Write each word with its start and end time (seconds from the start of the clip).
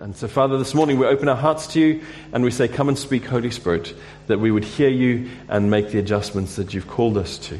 And 0.00 0.16
so, 0.16 0.28
Father, 0.28 0.58
this 0.58 0.74
morning 0.74 0.98
we 0.98 1.06
open 1.06 1.28
our 1.28 1.36
hearts 1.36 1.66
to 1.68 1.80
you 1.80 2.02
and 2.32 2.44
we 2.44 2.50
say, 2.50 2.68
Come 2.68 2.88
and 2.88 2.98
speak, 2.98 3.24
Holy 3.24 3.50
Spirit, 3.50 3.94
that 4.26 4.38
we 4.38 4.50
would 4.50 4.64
hear 4.64 4.88
you 4.88 5.30
and 5.48 5.70
make 5.70 5.90
the 5.90 5.98
adjustments 5.98 6.56
that 6.56 6.72
you've 6.72 6.88
called 6.88 7.16
us 7.16 7.38
to. 7.38 7.58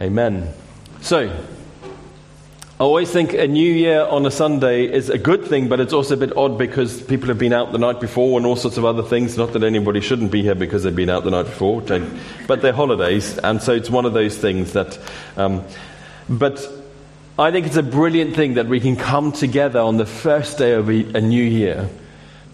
Amen. 0.00 0.52
So, 1.00 1.28
I 2.80 2.82
always 2.82 3.08
think 3.10 3.34
a 3.34 3.46
new 3.46 3.72
year 3.72 4.04
on 4.04 4.26
a 4.26 4.32
Sunday 4.32 4.92
is 4.92 5.08
a 5.08 5.16
good 5.16 5.44
thing, 5.44 5.68
but 5.68 5.78
it's 5.78 5.92
also 5.92 6.14
a 6.14 6.16
bit 6.16 6.36
odd 6.36 6.58
because 6.58 7.00
people 7.00 7.28
have 7.28 7.38
been 7.38 7.52
out 7.52 7.70
the 7.70 7.78
night 7.78 8.00
before 8.00 8.36
and 8.36 8.44
all 8.44 8.56
sorts 8.56 8.76
of 8.76 8.84
other 8.84 9.02
things. 9.02 9.38
Not 9.38 9.52
that 9.52 9.62
anybody 9.62 10.00
shouldn't 10.00 10.32
be 10.32 10.42
here 10.42 10.56
because 10.56 10.82
they've 10.82 10.94
been 10.94 11.08
out 11.08 11.22
the 11.22 11.30
night 11.30 11.44
before, 11.44 11.82
but 12.48 12.62
they're 12.62 12.72
holidays, 12.72 13.38
and 13.38 13.62
so 13.62 13.72
it's 13.72 13.90
one 13.90 14.04
of 14.04 14.12
those 14.12 14.36
things 14.36 14.72
that. 14.72 14.98
Um, 15.36 15.64
but 16.28 16.66
I 17.36 17.50
think 17.50 17.66
it's 17.66 17.76
a 17.76 17.82
brilliant 17.82 18.36
thing 18.36 18.54
that 18.54 18.68
we 18.68 18.78
can 18.78 18.94
come 18.94 19.32
together 19.32 19.80
on 19.80 19.96
the 19.96 20.06
first 20.06 20.56
day 20.56 20.72
of 20.74 20.88
a, 20.88 21.20
new 21.20 21.42
year 21.42 21.88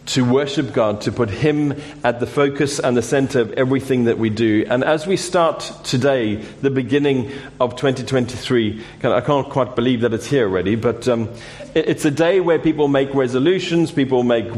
to 0.07 0.25
worship 0.25 0.73
God, 0.73 1.03
to 1.03 1.13
put 1.13 1.31
Him 1.31 1.75
at 2.03 2.21
the 2.21 2.27
focus 2.27 2.79
and 2.79 2.97
the 2.97 3.03
center 3.03 3.41
of 3.41 3.53
everything 3.53 4.05
that 4.05 4.19
we 4.19 4.31
do. 4.31 4.67
And 4.69 4.83
as 4.83 5.07
we 5.07 5.17
start 5.17 5.73
today, 5.85 6.37
the 6.37 6.71
beginning 6.71 7.31
of 7.61 7.77
2023, 7.77 8.83
I 9.05 9.21
can't 9.21 9.49
quite 9.49 9.77
believe 9.77 10.01
that 10.01 10.13
it's 10.13 10.27
here 10.27 10.49
already, 10.49 10.75
but 10.75 11.07
um, 11.09 11.29
it's 11.75 12.05
a 12.05 12.11
day 12.11 12.41
where 12.41 12.59
people 12.59 12.89
make 12.89 13.15
resolutions, 13.15 13.93
people 13.93 14.25
make 14.25 14.49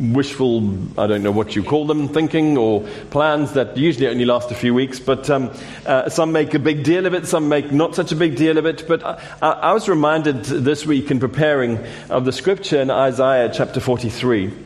wishful, 0.00 0.72
I 0.98 1.06
don't 1.06 1.22
know 1.22 1.30
what 1.30 1.54
you 1.54 1.62
call 1.62 1.86
them, 1.86 2.08
thinking 2.08 2.56
or 2.56 2.80
plans 3.10 3.52
that 3.52 3.76
usually 3.76 4.08
only 4.08 4.24
last 4.24 4.50
a 4.50 4.54
few 4.54 4.72
weeks. 4.72 4.98
But 4.98 5.28
um, 5.28 5.50
uh, 5.84 6.08
some 6.08 6.32
make 6.32 6.54
a 6.54 6.58
big 6.58 6.84
deal 6.84 7.06
of 7.06 7.14
it, 7.14 7.26
some 7.26 7.48
make 7.48 7.70
not 7.70 7.94
such 7.94 8.12
a 8.12 8.16
big 8.16 8.36
deal 8.36 8.56
of 8.56 8.64
it. 8.64 8.86
But 8.88 9.04
I, 9.04 9.50
I 9.50 9.72
was 9.72 9.88
reminded 9.88 10.44
this 10.44 10.86
week 10.86 11.10
in 11.10 11.20
preparing 11.20 11.78
of 12.08 12.24
the 12.24 12.32
scripture 12.32 12.80
in 12.80 12.90
Isaiah 12.90 13.52
chapter 13.54 13.80
43. 13.80 14.61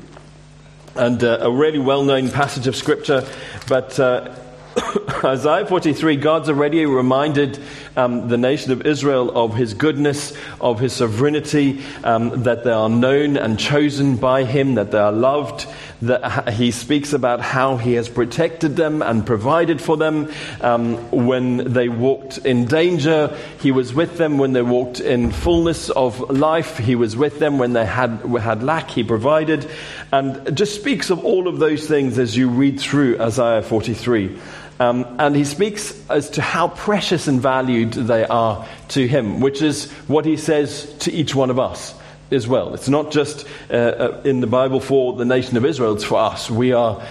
And 0.99 1.23
uh, 1.23 1.39
a 1.43 1.51
really 1.51 1.79
well 1.79 2.05
known 2.05 2.30
passage 2.30 2.66
of 2.66 2.75
scripture, 2.75 3.29
but 3.69 4.01
uh, 4.01 4.35
Isaiah 5.25 5.66
43, 5.66 6.16
God's 6.16 6.49
already 6.49 6.85
reminded 6.87 7.59
um, 7.97 8.29
the 8.29 8.37
nation 8.37 8.73
of 8.73 8.87
Israel 8.87 9.30
of 9.37 9.55
his 9.55 9.75
goodness, 9.75 10.35
of 10.61 10.80
his 10.80 10.95
sovereignty, 10.95 11.83
um, 12.05 12.43
that 12.45 12.65
they 12.65 12.71
are 12.71 12.88
known 12.88 13.37
and 13.37 13.59
chosen 13.59 14.16
by 14.16 14.45
him, 14.45 14.75
that 14.75 14.91
they 14.91 14.99
are 14.99 15.13
loved. 15.13 15.66
That 16.02 16.52
he 16.52 16.71
speaks 16.73 17.13
about 17.13 17.41
how 17.41 17.77
he 17.77 17.95
has 17.95 18.09
protected 18.09 18.77
them 18.77 19.01
and 19.01 19.27
provided 19.27 19.80
for 19.80 19.97
them. 19.97 20.30
Um, 20.61 20.97
when 21.11 21.73
they 21.73 21.88
walked 21.88 22.38
in 22.38 22.66
danger, 22.66 23.37
he 23.61 23.73
was 23.73 23.95
with 23.95 24.19
them. 24.19 24.37
When 24.37 24.53
they 24.53 24.63
walked 24.63 25.01
in 25.01 25.30
fullness 25.30 25.88
of 25.91 26.21
life, 26.30 26.77
he 26.77 26.97
was 26.97 27.16
with 27.16 27.38
them. 27.38 27.59
When 27.59 27.73
they 27.73 27.87
had, 27.87 28.21
had 28.41 28.63
lack, 28.63 28.91
he 28.91 29.05
provided. 29.05 29.69
And 30.13 30.57
just 30.57 30.75
speaks 30.75 31.11
of 31.11 31.25
all 31.25 31.49
of 31.49 31.59
those 31.59 31.88
things 31.88 32.19
as 32.19 32.37
you 32.37 32.51
read 32.51 32.79
through 32.79 33.19
Isaiah 33.21 33.63
43. 33.63 34.38
Um, 34.79 35.16
and 35.19 35.35
he 35.35 35.45
speaks 35.45 35.99
as 36.10 36.31
to 36.31 36.43
how 36.43 36.69
precious 36.69 37.29
and 37.29 37.41
valued 37.41 37.95
they 37.95 38.27
are 38.27 38.66
to 38.88 39.09
him, 39.09 39.41
which 39.41 39.63
is 39.63 39.91
what 40.07 40.27
he 40.27 40.37
says 40.37 40.93
to 41.01 41.13
each 41.13 41.35
one 41.35 41.49
of 41.49 41.59
us 41.59 41.95
as 42.30 42.49
well. 42.49 42.74
It's 42.74 42.88
not 42.88 43.10
just 43.10 43.46
uh, 43.71 43.74
uh, 43.74 44.21
in 44.24 44.41
the 44.41 44.46
Bible 44.46 44.80
for 44.80 45.13
the 45.15 45.24
nation 45.24 45.57
of 45.57 45.65
Israel, 45.65 45.95
it's 45.95 46.05
for 46.05 46.19
us. 46.19 46.51
We 46.51 46.73
are 46.73 47.02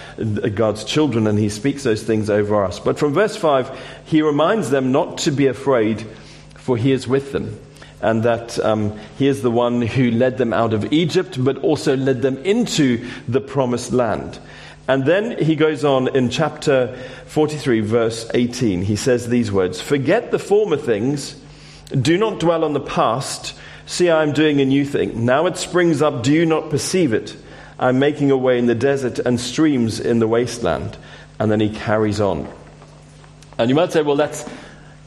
God's 0.53 0.83
children, 0.83 1.27
and 1.27 1.39
he 1.39 1.49
speaks 1.49 1.83
those 1.83 2.03
things 2.03 2.29
over 2.29 2.63
us. 2.63 2.79
But 2.79 2.99
from 2.99 3.13
verse 3.13 3.35
5, 3.35 4.03
he 4.05 4.21
reminds 4.21 4.69
them 4.69 4.91
not 4.91 5.19
to 5.19 5.31
be 5.31 5.47
afraid, 5.47 6.05
for 6.55 6.77
he 6.77 6.91
is 6.91 7.07
with 7.07 7.31
them. 7.31 7.59
And 8.01 8.23
that 8.23 8.59
um, 8.59 8.99
he 9.17 9.27
is 9.27 9.41
the 9.41 9.49
one 9.49 9.81
who 9.81 10.11
led 10.11 10.37
them 10.37 10.53
out 10.53 10.73
of 10.73 10.91
Egypt, 10.91 11.43
but 11.43 11.57
also 11.59 11.95
led 11.95 12.21
them 12.21 12.37
into 12.39 13.09
the 13.27 13.41
promised 13.41 13.93
land. 13.93 14.37
And 14.87 15.05
then 15.05 15.43
he 15.43 15.55
goes 15.55 15.83
on 15.83 16.15
in 16.15 16.29
chapter 16.29 16.95
43, 17.27 17.79
verse 17.79 18.29
18. 18.33 18.83
He 18.83 18.95
says 18.95 19.27
these 19.27 19.51
words 19.51 19.81
Forget 19.81 20.31
the 20.31 20.39
former 20.39 20.77
things, 20.77 21.35
do 21.99 22.17
not 22.17 22.39
dwell 22.39 22.63
on 22.63 22.73
the 22.73 22.79
past. 22.79 23.55
See, 23.85 24.09
I 24.09 24.23
am 24.23 24.31
doing 24.31 24.61
a 24.61 24.65
new 24.65 24.83
thing. 24.85 25.25
Now 25.25 25.45
it 25.45 25.57
springs 25.57 26.01
up, 26.01 26.23
do 26.23 26.33
you 26.33 26.45
not 26.45 26.69
perceive 26.69 27.13
it? 27.13 27.35
I'm 27.77 27.99
making 27.99 28.31
a 28.31 28.37
way 28.37 28.57
in 28.57 28.65
the 28.65 28.75
desert 28.75 29.19
and 29.19 29.39
streams 29.39 29.99
in 29.99 30.19
the 30.19 30.27
wasteland. 30.27 30.97
And 31.39 31.51
then 31.51 31.59
he 31.59 31.69
carries 31.69 32.21
on. 32.21 32.51
And 33.57 33.69
you 33.69 33.75
might 33.75 33.91
say, 33.91 34.01
well, 34.01 34.15
that's 34.15 34.47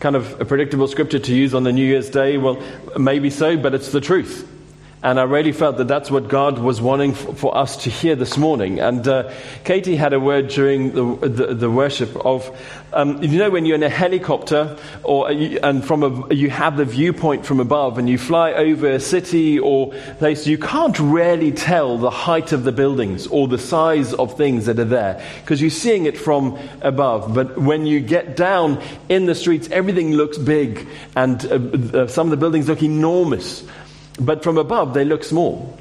kind 0.00 0.14
of 0.14 0.40
a 0.40 0.44
predictable 0.44 0.86
scripture 0.86 1.18
to 1.18 1.34
use 1.34 1.54
on 1.54 1.64
the 1.64 1.72
New 1.72 1.84
Year's 1.84 2.10
Day. 2.10 2.38
Well, 2.38 2.62
maybe 2.96 3.30
so, 3.30 3.56
but 3.56 3.74
it's 3.74 3.90
the 3.90 4.00
truth. 4.00 4.48
And 5.00 5.20
I 5.20 5.22
really 5.22 5.53
felt 5.53 5.76
that 5.76 5.86
that's 5.86 6.10
what 6.10 6.26
God 6.26 6.59
was 6.59 6.81
wanting 6.81 7.14
for 7.14 7.56
us 7.56 7.76
to 7.84 7.91
hear 7.91 8.16
this 8.16 8.36
morning. 8.36 8.81
And 8.81 9.06
uh, 9.06 9.32
Katie 9.62 9.94
had 9.94 10.12
a 10.12 10.19
word 10.19 10.48
during 10.48 10.92
the, 10.92 11.28
the, 11.28 11.54
the 11.54 11.70
worship 11.70 12.16
of, 12.16 12.50
um, 12.92 13.22
you 13.22 13.38
know, 13.38 13.48
when 13.48 13.64
you're 13.64 13.76
in 13.76 13.84
a 13.84 13.88
helicopter 13.88 14.76
or 15.04 15.31
you, 15.31 15.60
and 15.62 15.84
from 15.84 16.03
a, 16.03 16.34
you 16.34 16.50
have 16.50 16.76
the 16.76 16.84
viewpoint 16.84 17.47
from 17.47 17.60
above 17.60 17.98
and 17.98 18.08
you 18.08 18.19
fly 18.19 18.53
over 18.54 18.88
a 18.88 18.98
city 18.98 19.60
or 19.60 19.92
place, 20.19 20.48
you 20.48 20.58
can't 20.58 20.98
really 20.98 21.53
tell 21.53 21.97
the 21.97 22.10
height 22.10 22.50
of 22.50 22.64
the 22.64 22.72
buildings 22.72 23.28
or 23.28 23.47
the 23.47 23.58
size 23.58 24.12
of 24.14 24.37
things 24.37 24.66
that 24.66 24.81
are 24.81 24.84
there 24.84 25.25
because 25.42 25.60
you're 25.60 25.70
seeing 25.70 26.06
it 26.06 26.19
from 26.19 26.58
above. 26.82 27.32
But 27.32 27.56
when 27.56 27.87
you 27.87 28.00
get 28.00 28.34
down 28.34 28.82
in 29.08 29.26
the 29.26 29.37
streets, 29.37 29.69
everything 29.70 30.14
looks 30.14 30.38
big 30.38 30.88
and 31.14 31.44
uh, 31.47 31.98
uh, 31.98 32.06
some 32.08 32.26
of 32.26 32.31
the 32.32 32.37
buildings 32.37 32.66
look 32.66 32.82
enormous. 32.82 33.62
But 34.18 34.42
from 34.42 34.58
above, 34.58 34.94
they 34.94 35.04
look 35.04 35.24
small. 35.24 35.78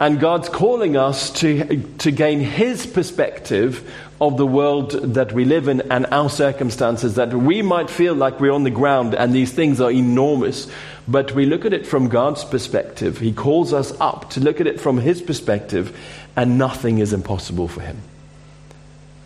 And 0.00 0.20
God's 0.20 0.48
calling 0.48 0.96
us 0.96 1.30
to, 1.40 1.82
to 1.98 2.10
gain 2.12 2.40
His 2.40 2.86
perspective 2.86 3.90
of 4.20 4.36
the 4.36 4.46
world 4.46 4.92
that 5.14 5.32
we 5.32 5.44
live 5.44 5.66
in 5.66 5.80
and 5.90 6.06
our 6.06 6.30
circumstances, 6.30 7.16
that 7.16 7.32
we 7.34 7.62
might 7.62 7.90
feel 7.90 8.14
like 8.14 8.38
we're 8.40 8.52
on 8.52 8.62
the 8.62 8.70
ground 8.70 9.14
and 9.14 9.34
these 9.34 9.52
things 9.52 9.80
are 9.80 9.90
enormous. 9.90 10.70
But 11.08 11.34
we 11.34 11.46
look 11.46 11.64
at 11.64 11.72
it 11.72 11.86
from 11.86 12.08
God's 12.08 12.44
perspective. 12.44 13.18
He 13.18 13.32
calls 13.32 13.72
us 13.72 13.92
up 14.00 14.30
to 14.30 14.40
look 14.40 14.60
at 14.60 14.66
it 14.68 14.80
from 14.80 14.98
His 14.98 15.20
perspective, 15.20 15.98
and 16.36 16.58
nothing 16.58 16.98
is 16.98 17.12
impossible 17.12 17.66
for 17.66 17.80
Him. 17.80 18.00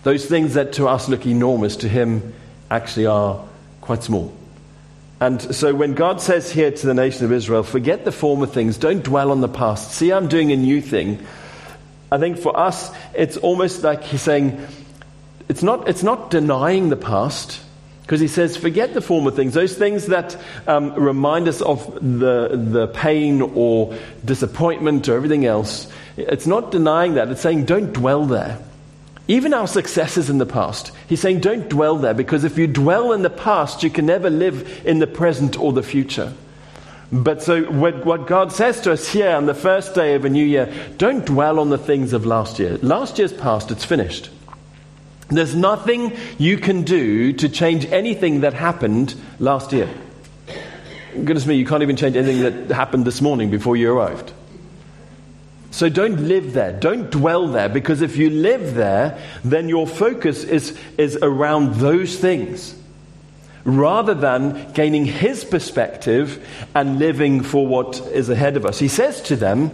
Those 0.04 0.24
things 0.24 0.54
that 0.54 0.74
to 0.74 0.88
us 0.88 1.08
look 1.08 1.26
enormous, 1.26 1.76
to 1.76 1.88
Him 1.88 2.32
actually 2.70 3.06
are 3.06 3.44
quite 3.82 4.02
small. 4.02 4.34
And 5.22 5.54
so 5.54 5.72
when 5.72 5.94
God 5.94 6.20
says 6.20 6.50
here 6.50 6.72
to 6.72 6.84
the 6.84 6.94
nation 6.94 7.24
of 7.24 7.30
Israel, 7.30 7.62
forget 7.62 8.04
the 8.04 8.10
former 8.10 8.44
things, 8.44 8.76
don't 8.76 9.04
dwell 9.04 9.30
on 9.30 9.40
the 9.40 9.46
past, 9.46 9.92
see, 9.92 10.12
I'm 10.12 10.26
doing 10.26 10.50
a 10.50 10.56
new 10.56 10.80
thing, 10.80 11.24
I 12.10 12.18
think 12.18 12.38
for 12.38 12.58
us, 12.58 12.90
it's 13.14 13.36
almost 13.36 13.84
like 13.84 14.02
he's 14.02 14.20
saying, 14.20 14.66
it's 15.48 15.62
not, 15.62 15.88
it's 15.88 16.02
not 16.02 16.32
denying 16.32 16.88
the 16.88 16.96
past, 16.96 17.60
because 18.00 18.18
he 18.18 18.26
says, 18.26 18.56
forget 18.56 18.94
the 18.94 19.00
former 19.00 19.30
things, 19.30 19.54
those 19.54 19.78
things 19.78 20.06
that 20.08 20.36
um, 20.66 20.92
remind 20.94 21.46
us 21.46 21.62
of 21.62 21.94
the, 21.94 22.56
the 22.56 22.88
pain 22.88 23.42
or 23.42 23.96
disappointment 24.24 25.08
or 25.08 25.14
everything 25.14 25.46
else. 25.46 25.86
It's 26.16 26.48
not 26.48 26.72
denying 26.72 27.14
that, 27.14 27.28
it's 27.28 27.42
saying, 27.42 27.66
don't 27.66 27.92
dwell 27.92 28.24
there. 28.24 28.58
Even 29.28 29.54
our 29.54 29.68
successes 29.68 30.28
in 30.28 30.38
the 30.38 30.46
past. 30.46 30.90
He's 31.08 31.20
saying, 31.20 31.40
don't 31.40 31.68
dwell 31.68 31.96
there, 31.96 32.14
because 32.14 32.44
if 32.44 32.58
you 32.58 32.66
dwell 32.66 33.12
in 33.12 33.22
the 33.22 33.30
past, 33.30 33.82
you 33.82 33.90
can 33.90 34.06
never 34.06 34.28
live 34.30 34.82
in 34.84 34.98
the 34.98 35.06
present 35.06 35.58
or 35.58 35.72
the 35.72 35.82
future. 35.82 36.32
But 37.12 37.42
so, 37.42 37.64
what 37.64 38.26
God 38.26 38.52
says 38.52 38.80
to 38.80 38.92
us 38.92 39.06
here 39.06 39.30
on 39.30 39.44
the 39.44 39.54
first 39.54 39.94
day 39.94 40.14
of 40.14 40.24
a 40.24 40.30
new 40.30 40.44
year, 40.44 40.72
don't 40.96 41.26
dwell 41.26 41.60
on 41.60 41.68
the 41.68 41.78
things 41.78 42.14
of 42.14 42.24
last 42.24 42.58
year. 42.58 42.78
Last 42.78 43.18
year's 43.18 43.34
past, 43.34 43.70
it's 43.70 43.84
finished. 43.84 44.30
There's 45.28 45.54
nothing 45.54 46.16
you 46.38 46.56
can 46.58 46.82
do 46.82 47.32
to 47.34 47.48
change 47.48 47.84
anything 47.86 48.40
that 48.40 48.54
happened 48.54 49.14
last 49.38 49.72
year. 49.72 49.88
Goodness 51.12 51.46
me, 51.46 51.56
you 51.56 51.66
can't 51.66 51.82
even 51.82 51.96
change 51.96 52.16
anything 52.16 52.68
that 52.68 52.74
happened 52.74 53.04
this 53.04 53.20
morning 53.20 53.50
before 53.50 53.76
you 53.76 53.92
arrived. 53.92 54.32
So 55.72 55.88
don't 55.88 56.28
live 56.28 56.52
there. 56.52 56.70
Don't 56.70 57.10
dwell 57.10 57.48
there 57.48 57.70
because 57.70 58.02
if 58.02 58.16
you 58.18 58.28
live 58.28 58.74
there, 58.74 59.18
then 59.42 59.70
your 59.70 59.86
focus 59.86 60.44
is, 60.44 60.78
is 60.98 61.16
around 61.16 61.76
those 61.76 62.16
things 62.18 62.76
rather 63.64 64.12
than 64.12 64.70
gaining 64.72 65.06
his 65.06 65.44
perspective 65.44 66.46
and 66.74 66.98
living 66.98 67.42
for 67.42 67.66
what 67.66 67.98
is 68.12 68.28
ahead 68.28 68.56
of 68.56 68.66
us. 68.66 68.78
He 68.78 68.88
says 68.88 69.22
to 69.22 69.36
them, 69.36 69.70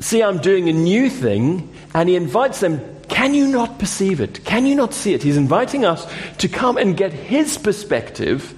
See, 0.00 0.20
I'm 0.20 0.38
doing 0.38 0.68
a 0.68 0.72
new 0.72 1.08
thing, 1.08 1.72
and 1.94 2.08
he 2.08 2.16
invites 2.16 2.60
them, 2.60 2.80
Can 3.08 3.34
you 3.34 3.46
not 3.46 3.78
perceive 3.78 4.20
it? 4.20 4.44
Can 4.44 4.66
you 4.66 4.74
not 4.74 4.92
see 4.92 5.14
it? 5.14 5.22
He's 5.22 5.36
inviting 5.36 5.84
us 5.84 6.06
to 6.38 6.48
come 6.48 6.76
and 6.76 6.96
get 6.96 7.12
his 7.12 7.56
perspective 7.56 8.52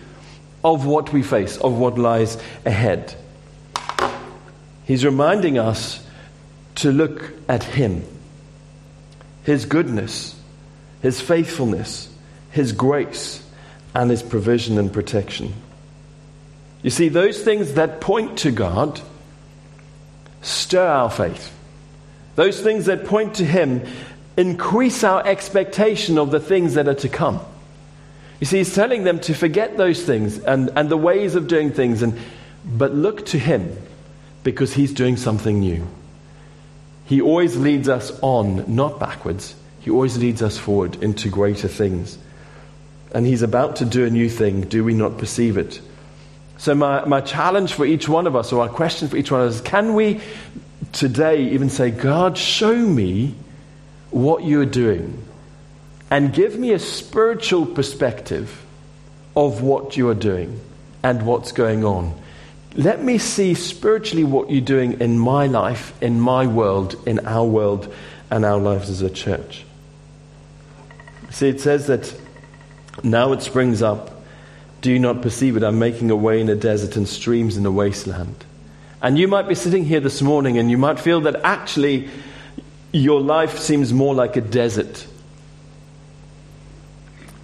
of 0.64 0.86
what 0.86 1.12
we 1.12 1.22
face, 1.22 1.58
of 1.58 1.74
what 1.76 1.98
lies 1.98 2.38
ahead. 2.64 3.14
He's 4.86 5.04
reminding 5.04 5.58
us 5.58 6.05
to 6.76 6.92
look 6.92 7.32
at 7.48 7.62
Him, 7.62 8.04
His 9.44 9.64
goodness, 9.64 10.38
His 11.02 11.20
faithfulness, 11.20 12.08
His 12.50 12.72
grace, 12.72 13.42
and 13.94 14.10
His 14.10 14.22
provision 14.22 14.78
and 14.78 14.92
protection. 14.92 15.54
You 16.82 16.90
see, 16.90 17.08
those 17.08 17.42
things 17.42 17.74
that 17.74 18.00
point 18.00 18.38
to 18.38 18.50
God 18.50 19.00
stir 20.42 20.86
our 20.86 21.10
faith. 21.10 21.52
Those 22.36 22.60
things 22.60 22.86
that 22.86 23.06
point 23.06 23.36
to 23.36 23.44
Him 23.44 23.82
increase 24.36 25.02
our 25.02 25.26
expectation 25.26 26.18
of 26.18 26.30
the 26.30 26.40
things 26.40 26.74
that 26.74 26.86
are 26.86 26.94
to 26.94 27.08
come. 27.08 27.40
You 28.38 28.46
see, 28.46 28.58
He's 28.58 28.74
telling 28.74 29.04
them 29.04 29.18
to 29.20 29.34
forget 29.34 29.78
those 29.78 30.04
things 30.04 30.38
and, 30.38 30.70
and 30.76 30.90
the 30.90 30.96
ways 30.96 31.34
of 31.34 31.48
doing 31.48 31.72
things, 31.72 32.02
and, 32.02 32.18
but 32.64 32.94
look 32.94 33.24
to 33.26 33.38
Him 33.38 33.76
because 34.44 34.74
He's 34.74 34.92
doing 34.92 35.16
something 35.16 35.60
new. 35.60 35.86
He 37.06 37.20
always 37.20 37.56
leads 37.56 37.88
us 37.88 38.12
on, 38.20 38.74
not 38.74 38.98
backwards. 38.98 39.54
He 39.80 39.90
always 39.90 40.18
leads 40.18 40.42
us 40.42 40.58
forward 40.58 41.02
into 41.02 41.28
greater 41.28 41.68
things. 41.68 42.18
And 43.12 43.24
He's 43.24 43.42
about 43.42 43.76
to 43.76 43.84
do 43.84 44.04
a 44.04 44.10
new 44.10 44.28
thing. 44.28 44.62
Do 44.62 44.82
we 44.82 44.92
not 44.92 45.16
perceive 45.16 45.56
it? 45.56 45.80
So, 46.58 46.74
my, 46.74 47.04
my 47.04 47.20
challenge 47.20 47.74
for 47.74 47.86
each 47.86 48.08
one 48.08 48.26
of 48.26 48.34
us, 48.34 48.52
or 48.52 48.62
our 48.62 48.68
question 48.68 49.08
for 49.08 49.16
each 49.16 49.30
one 49.30 49.42
of 49.42 49.48
us, 49.48 49.56
is 49.56 49.60
can 49.60 49.94
we 49.94 50.20
today 50.92 51.50
even 51.50 51.70
say, 51.70 51.90
God, 51.90 52.36
show 52.36 52.74
me 52.74 53.34
what 54.10 54.44
you're 54.44 54.66
doing 54.66 55.22
and 56.10 56.32
give 56.32 56.58
me 56.58 56.72
a 56.72 56.78
spiritual 56.78 57.66
perspective 57.66 58.64
of 59.36 59.62
what 59.62 59.96
you 59.96 60.08
are 60.08 60.14
doing 60.14 60.60
and 61.02 61.24
what's 61.24 61.52
going 61.52 61.84
on? 61.84 62.18
Let 62.76 63.02
me 63.02 63.16
see 63.18 63.54
spiritually 63.54 64.24
what 64.24 64.50
you're 64.50 64.60
doing 64.60 65.00
in 65.00 65.18
my 65.18 65.46
life, 65.46 65.94
in 66.02 66.20
my 66.20 66.46
world, 66.46 66.94
in 67.06 67.26
our 67.26 67.44
world, 67.44 67.92
and 68.30 68.44
our 68.44 68.58
lives 68.58 68.90
as 68.90 69.00
a 69.00 69.08
church. 69.08 69.64
See, 71.30 71.48
it 71.48 71.60
says 71.60 71.86
that 71.86 72.14
now 73.02 73.32
it 73.32 73.42
springs 73.42 73.82
up 73.82 74.12
do 74.82 74.92
you 74.92 74.98
not 75.00 75.20
perceive 75.20 75.56
it? 75.56 75.64
I'm 75.64 75.80
making 75.80 76.12
a 76.12 76.16
way 76.16 76.40
in 76.40 76.48
a 76.48 76.54
desert 76.54 76.96
and 76.96 77.08
streams 77.08 77.56
in 77.56 77.66
a 77.66 77.72
wasteland. 77.72 78.44
And 79.02 79.18
you 79.18 79.26
might 79.26 79.48
be 79.48 79.56
sitting 79.56 79.84
here 79.84 79.98
this 79.98 80.22
morning 80.22 80.58
and 80.58 80.70
you 80.70 80.78
might 80.78 81.00
feel 81.00 81.22
that 81.22 81.40
actually 81.42 82.08
your 82.92 83.20
life 83.20 83.58
seems 83.58 83.92
more 83.92 84.14
like 84.14 84.36
a 84.36 84.40
desert. 84.40 85.06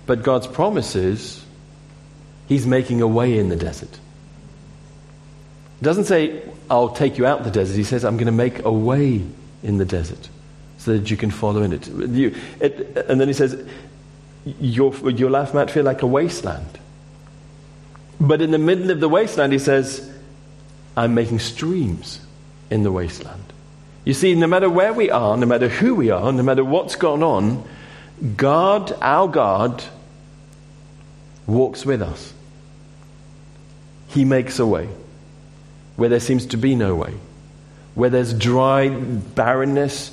But 0.07 0.23
God's 0.23 0.47
promise 0.47 0.95
is 0.95 1.45
He's 2.49 2.67
making 2.67 3.01
a 3.01 3.09
way 3.09 3.39
in 3.39 3.49
the 3.49 3.57
desert. 3.57 3.99
Doesn't 5.83 6.05
say, 6.05 6.43
I'll 6.71 6.91
take 6.91 7.19
you 7.19 7.27
out 7.27 7.45
the 7.45 7.51
desert. 7.51 7.77
He 7.77 7.85
says, 7.85 8.05
I'm 8.05 8.17
going 8.17 8.27
to 8.27 8.33
make 8.33 8.65
a 8.65 8.73
way 8.73 9.23
in 9.63 9.79
the 9.79 9.85
desert 9.85 10.29
so 10.79 10.97
that 10.97 11.11
you 11.11 11.17
can 11.17 11.31
follow 11.31 11.63
in 11.63 11.73
it. 11.73 11.89
You, 11.89 12.35
it 12.61 12.97
and 13.09 13.21
then 13.21 13.29
He 13.29 13.35
says, 13.35 13.63
your, 14.45 14.95
your 15.11 15.31
life 15.31 15.55
might 15.55 15.71
feel 15.71 15.85
like 15.85 16.03
a 16.03 16.07
wasteland. 16.07 16.79
But 18.21 18.41
in 18.41 18.53
the 18.53 18.59
middle 18.59 18.91
of 18.91 19.01
the 19.01 19.09
wasteland, 19.09 19.53
he 19.53 19.59
says, 19.59 20.09
I'm 20.97 21.15
making 21.15 21.41
streams 21.41 22.21
in 22.71 22.85
the 22.85 22.93
wasteland. 22.93 23.53
You 24.05 24.15
see, 24.15 24.35
no 24.35 24.47
matter 24.47 24.71
where 24.71 24.93
we 24.93 25.11
are, 25.11 25.37
no 25.37 25.47
matter 25.47 25.69
who 25.69 25.95
we 25.95 26.11
are, 26.11 26.33
no 26.33 26.43
matter 26.43 26.65
what's 26.65 26.97
gone 26.97 27.23
on, 27.23 27.65
God, 28.37 28.97
our 29.01 29.29
God, 29.29 29.83
walks 31.47 31.85
with 31.85 32.03
us. 32.03 32.33
He 34.09 34.25
makes 34.25 34.59
a 34.59 34.67
way 34.67 34.89
where 36.03 36.09
there 36.09 36.19
seems 36.19 36.47
to 36.47 36.57
be 36.57 36.75
no 36.75 36.97
way. 36.97 37.15
Where 37.95 38.11
there's 38.11 38.35
dry 38.35 38.89
barrenness, 38.89 40.11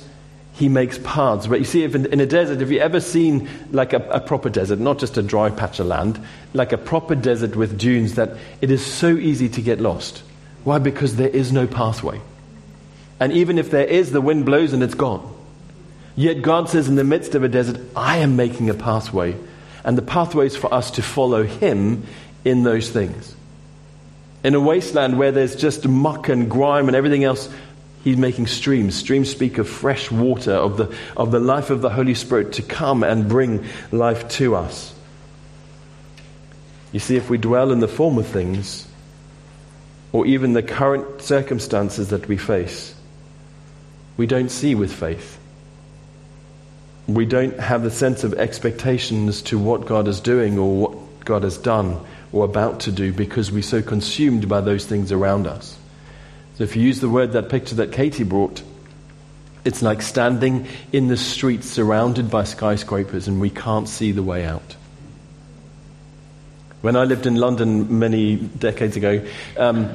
he 0.52 0.68
makes 0.68 0.98
paths. 0.98 1.48
But 1.48 1.58
you 1.58 1.64
see, 1.64 1.82
if 1.82 1.96
in, 1.96 2.06
in, 2.06 2.20
a 2.20 2.26
desert, 2.26 2.60
have 2.60 2.70
you 2.70 2.78
ever 2.78 3.00
seen 3.00 3.48
like 3.72 3.92
a, 3.92 3.96
a, 4.10 4.20
proper 4.20 4.50
desert, 4.50 4.78
not 4.78 5.00
just 5.00 5.18
a 5.18 5.22
dry 5.22 5.50
patch 5.50 5.80
of 5.80 5.88
land, 5.88 6.24
like 6.54 6.70
a 6.70 6.78
proper 6.78 7.16
desert 7.16 7.56
with 7.56 7.76
dunes 7.76 8.14
that 8.14 8.36
it 8.60 8.70
is 8.70 8.86
so 8.86 9.16
easy 9.16 9.48
to 9.48 9.60
get 9.60 9.80
lost? 9.80 10.22
Why? 10.62 10.78
Because 10.78 11.16
there 11.16 11.28
is 11.28 11.50
no 11.50 11.66
pathway. 11.66 12.20
And 13.18 13.32
even 13.32 13.58
if 13.58 13.72
there 13.72 13.84
is, 13.84 14.12
the 14.12 14.20
wind 14.20 14.46
blows 14.46 14.72
and 14.72 14.84
it's 14.84 14.94
gone. 14.94 15.28
Yet 16.14 16.40
God 16.40 16.68
says, 16.68 16.86
in 16.86 16.94
the 16.94 17.02
midst 17.02 17.34
of 17.34 17.42
a 17.42 17.48
desert, 17.48 17.80
I 17.96 18.18
am 18.18 18.36
making 18.36 18.70
a 18.70 18.74
pathway. 18.74 19.34
And 19.82 19.98
the 19.98 20.02
pathway 20.02 20.46
is 20.46 20.54
for 20.54 20.72
us 20.72 20.92
to 20.92 21.02
follow 21.02 21.42
Him 21.42 22.04
in 22.44 22.62
those 22.62 22.90
things. 22.90 23.34
In 24.42 24.54
a 24.54 24.60
wasteland 24.60 25.18
where 25.18 25.32
there's 25.32 25.54
just 25.54 25.86
muck 25.86 26.28
and 26.28 26.50
grime 26.50 26.88
and 26.88 26.96
everything 26.96 27.24
else, 27.24 27.48
He's 28.02 28.16
making 28.16 28.46
streams. 28.46 28.94
Streams 28.94 29.30
speak 29.30 29.58
of 29.58 29.68
fresh 29.68 30.10
water, 30.10 30.54
of 30.54 30.78
the, 30.78 30.96
of 31.16 31.30
the 31.30 31.38
life 31.38 31.68
of 31.68 31.82
the 31.82 31.90
Holy 31.90 32.14
Spirit 32.14 32.54
to 32.54 32.62
come 32.62 33.04
and 33.04 33.28
bring 33.28 33.66
life 33.92 34.26
to 34.30 34.56
us. 34.56 34.94
You 36.92 37.00
see, 37.00 37.16
if 37.16 37.28
we 37.28 37.36
dwell 37.36 37.70
in 37.72 37.80
the 37.80 37.88
former 37.88 38.22
things, 38.22 38.86
or 40.12 40.26
even 40.26 40.54
the 40.54 40.62
current 40.62 41.20
circumstances 41.20 42.08
that 42.08 42.26
we 42.26 42.38
face, 42.38 42.94
we 44.16 44.26
don't 44.26 44.50
see 44.50 44.74
with 44.74 44.92
faith. 44.92 45.38
We 47.06 47.26
don't 47.26 47.58
have 47.60 47.82
the 47.82 47.90
sense 47.90 48.24
of 48.24 48.34
expectations 48.34 49.42
to 49.42 49.58
what 49.58 49.86
God 49.86 50.08
is 50.08 50.20
doing 50.20 50.58
or 50.58 50.88
what 50.88 51.24
God 51.24 51.42
has 51.42 51.58
done 51.58 52.00
or 52.32 52.44
about 52.44 52.80
to 52.80 52.92
do 52.92 53.12
because 53.12 53.50
we're 53.50 53.62
so 53.62 53.82
consumed 53.82 54.48
by 54.48 54.60
those 54.60 54.86
things 54.86 55.12
around 55.12 55.46
us. 55.46 55.76
So 56.56 56.64
if 56.64 56.76
you 56.76 56.82
use 56.82 57.00
the 57.00 57.08
word, 57.08 57.32
that 57.32 57.48
picture 57.48 57.76
that 57.76 57.92
Katie 57.92 58.24
brought, 58.24 58.62
it's 59.64 59.82
like 59.82 60.02
standing 60.02 60.66
in 60.92 61.08
the 61.08 61.16
street 61.16 61.64
surrounded 61.64 62.30
by 62.30 62.44
skyscrapers 62.44 63.28
and 63.28 63.40
we 63.40 63.50
can't 63.50 63.88
see 63.88 64.12
the 64.12 64.22
way 64.22 64.44
out. 64.44 64.76
When 66.82 66.96
I 66.96 67.04
lived 67.04 67.26
in 67.26 67.36
London 67.36 67.98
many 67.98 68.36
decades 68.36 68.96
ago, 68.96 69.24
um, 69.58 69.90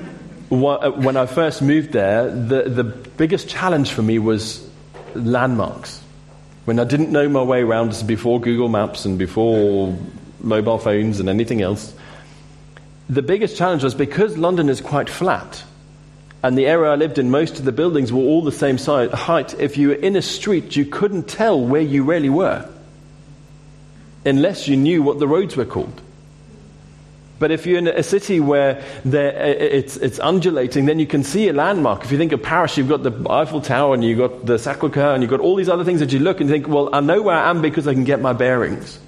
uh, 0.50 0.90
when 0.90 1.16
I 1.16 1.26
first 1.26 1.60
moved 1.60 1.92
there, 1.92 2.30
the, 2.30 2.62
the 2.62 2.84
biggest 2.84 3.48
challenge 3.48 3.92
for 3.92 4.02
me 4.02 4.18
was 4.18 4.66
landmarks. 5.14 6.02
When 6.64 6.78
I 6.78 6.84
didn't 6.84 7.10
know 7.10 7.28
my 7.28 7.42
way 7.42 7.62
around, 7.62 8.02
before 8.06 8.40
Google 8.40 8.68
Maps 8.68 9.04
and 9.04 9.18
before 9.18 9.96
mobile 10.42 10.78
phones 10.78 11.20
and 11.20 11.28
anything 11.28 11.62
else, 11.62 11.94
the 13.08 13.22
biggest 13.22 13.56
challenge 13.56 13.82
was 13.82 13.94
because 13.94 14.38
London 14.38 14.68
is 14.68 14.80
quite 14.80 15.08
flat 15.08 15.64
and 16.42 16.56
the 16.56 16.66
area 16.66 16.90
I 16.90 16.94
lived 16.94 17.18
in, 17.18 17.30
most 17.30 17.58
of 17.58 17.64
the 17.64 17.72
buildings 17.72 18.12
were 18.12 18.22
all 18.22 18.42
the 18.42 18.52
same 18.52 18.78
size, 18.78 19.10
height. 19.10 19.58
If 19.58 19.76
you 19.76 19.88
were 19.88 19.94
in 19.94 20.16
a 20.16 20.22
street, 20.22 20.74
you 20.74 20.86
couldn't 20.86 21.28
tell 21.28 21.60
where 21.60 21.82
you 21.82 22.02
really 22.02 22.30
were 22.30 22.66
unless 24.24 24.68
you 24.68 24.76
knew 24.76 25.02
what 25.02 25.18
the 25.18 25.28
roads 25.28 25.56
were 25.56 25.64
called. 25.64 26.00
But 27.38 27.50
if 27.50 27.66
you're 27.66 27.78
in 27.78 27.88
a 27.88 28.02
city 28.02 28.38
where 28.38 28.84
it's, 29.04 29.96
it's 29.96 30.18
undulating, 30.18 30.84
then 30.84 30.98
you 30.98 31.06
can 31.06 31.24
see 31.24 31.48
a 31.48 31.54
landmark. 31.54 32.04
If 32.04 32.12
you 32.12 32.18
think 32.18 32.32
of 32.32 32.42
Paris, 32.42 32.76
you've 32.76 32.88
got 32.88 33.02
the 33.02 33.12
Eiffel 33.30 33.62
Tower 33.62 33.94
and 33.94 34.04
you've 34.04 34.18
got 34.18 34.44
the 34.44 34.58
Sacre 34.58 34.90
Coeur 34.90 35.14
and 35.14 35.22
you've 35.22 35.30
got 35.30 35.40
all 35.40 35.56
these 35.56 35.70
other 35.70 35.84
things 35.84 36.00
that 36.00 36.12
you 36.12 36.18
look 36.18 36.42
and 36.42 36.50
think, 36.50 36.68
well, 36.68 36.94
I 36.94 37.00
know 37.00 37.22
where 37.22 37.36
I 37.36 37.48
am 37.48 37.62
because 37.62 37.88
I 37.88 37.94
can 37.94 38.04
get 38.04 38.20
my 38.20 38.34
bearings. 38.34 38.98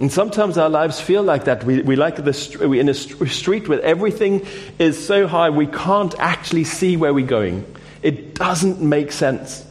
And 0.00 0.12
sometimes 0.12 0.56
our 0.56 0.68
lives 0.68 1.00
feel 1.00 1.22
like 1.22 1.44
that. 1.44 1.64
We, 1.64 1.82
we 1.82 1.96
like 1.96 2.16
the, 2.16 2.56
we're 2.60 2.80
in 2.80 2.88
a 2.88 2.94
street 2.94 3.68
where 3.68 3.80
everything 3.82 4.46
is 4.78 5.04
so 5.04 5.26
high 5.26 5.50
we 5.50 5.66
can't 5.66 6.14
actually 6.20 6.64
see 6.64 6.96
where 6.96 7.12
we're 7.12 7.26
going. 7.26 7.64
It 8.02 8.34
doesn't 8.34 8.80
make 8.80 9.10
sense. 9.10 9.66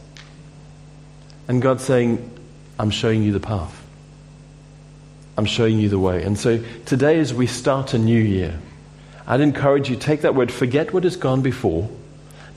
And 1.48 1.62
God's 1.62 1.82
saying, 1.84 2.30
I'm 2.78 2.90
showing 2.90 3.22
you 3.22 3.32
the 3.32 3.40
path. 3.40 3.74
I'm 5.38 5.46
showing 5.46 5.78
you 5.78 5.88
the 5.88 5.98
way. 5.98 6.22
And 6.24 6.38
so 6.38 6.62
today, 6.84 7.18
as 7.20 7.32
we 7.32 7.46
start 7.46 7.94
a 7.94 7.98
new 7.98 8.20
year, 8.20 8.58
I'd 9.26 9.40
encourage 9.40 9.88
you 9.88 9.96
take 9.96 10.22
that 10.22 10.34
word, 10.34 10.52
forget 10.52 10.92
what 10.92 11.04
has 11.04 11.16
gone 11.16 11.40
before. 11.40 11.88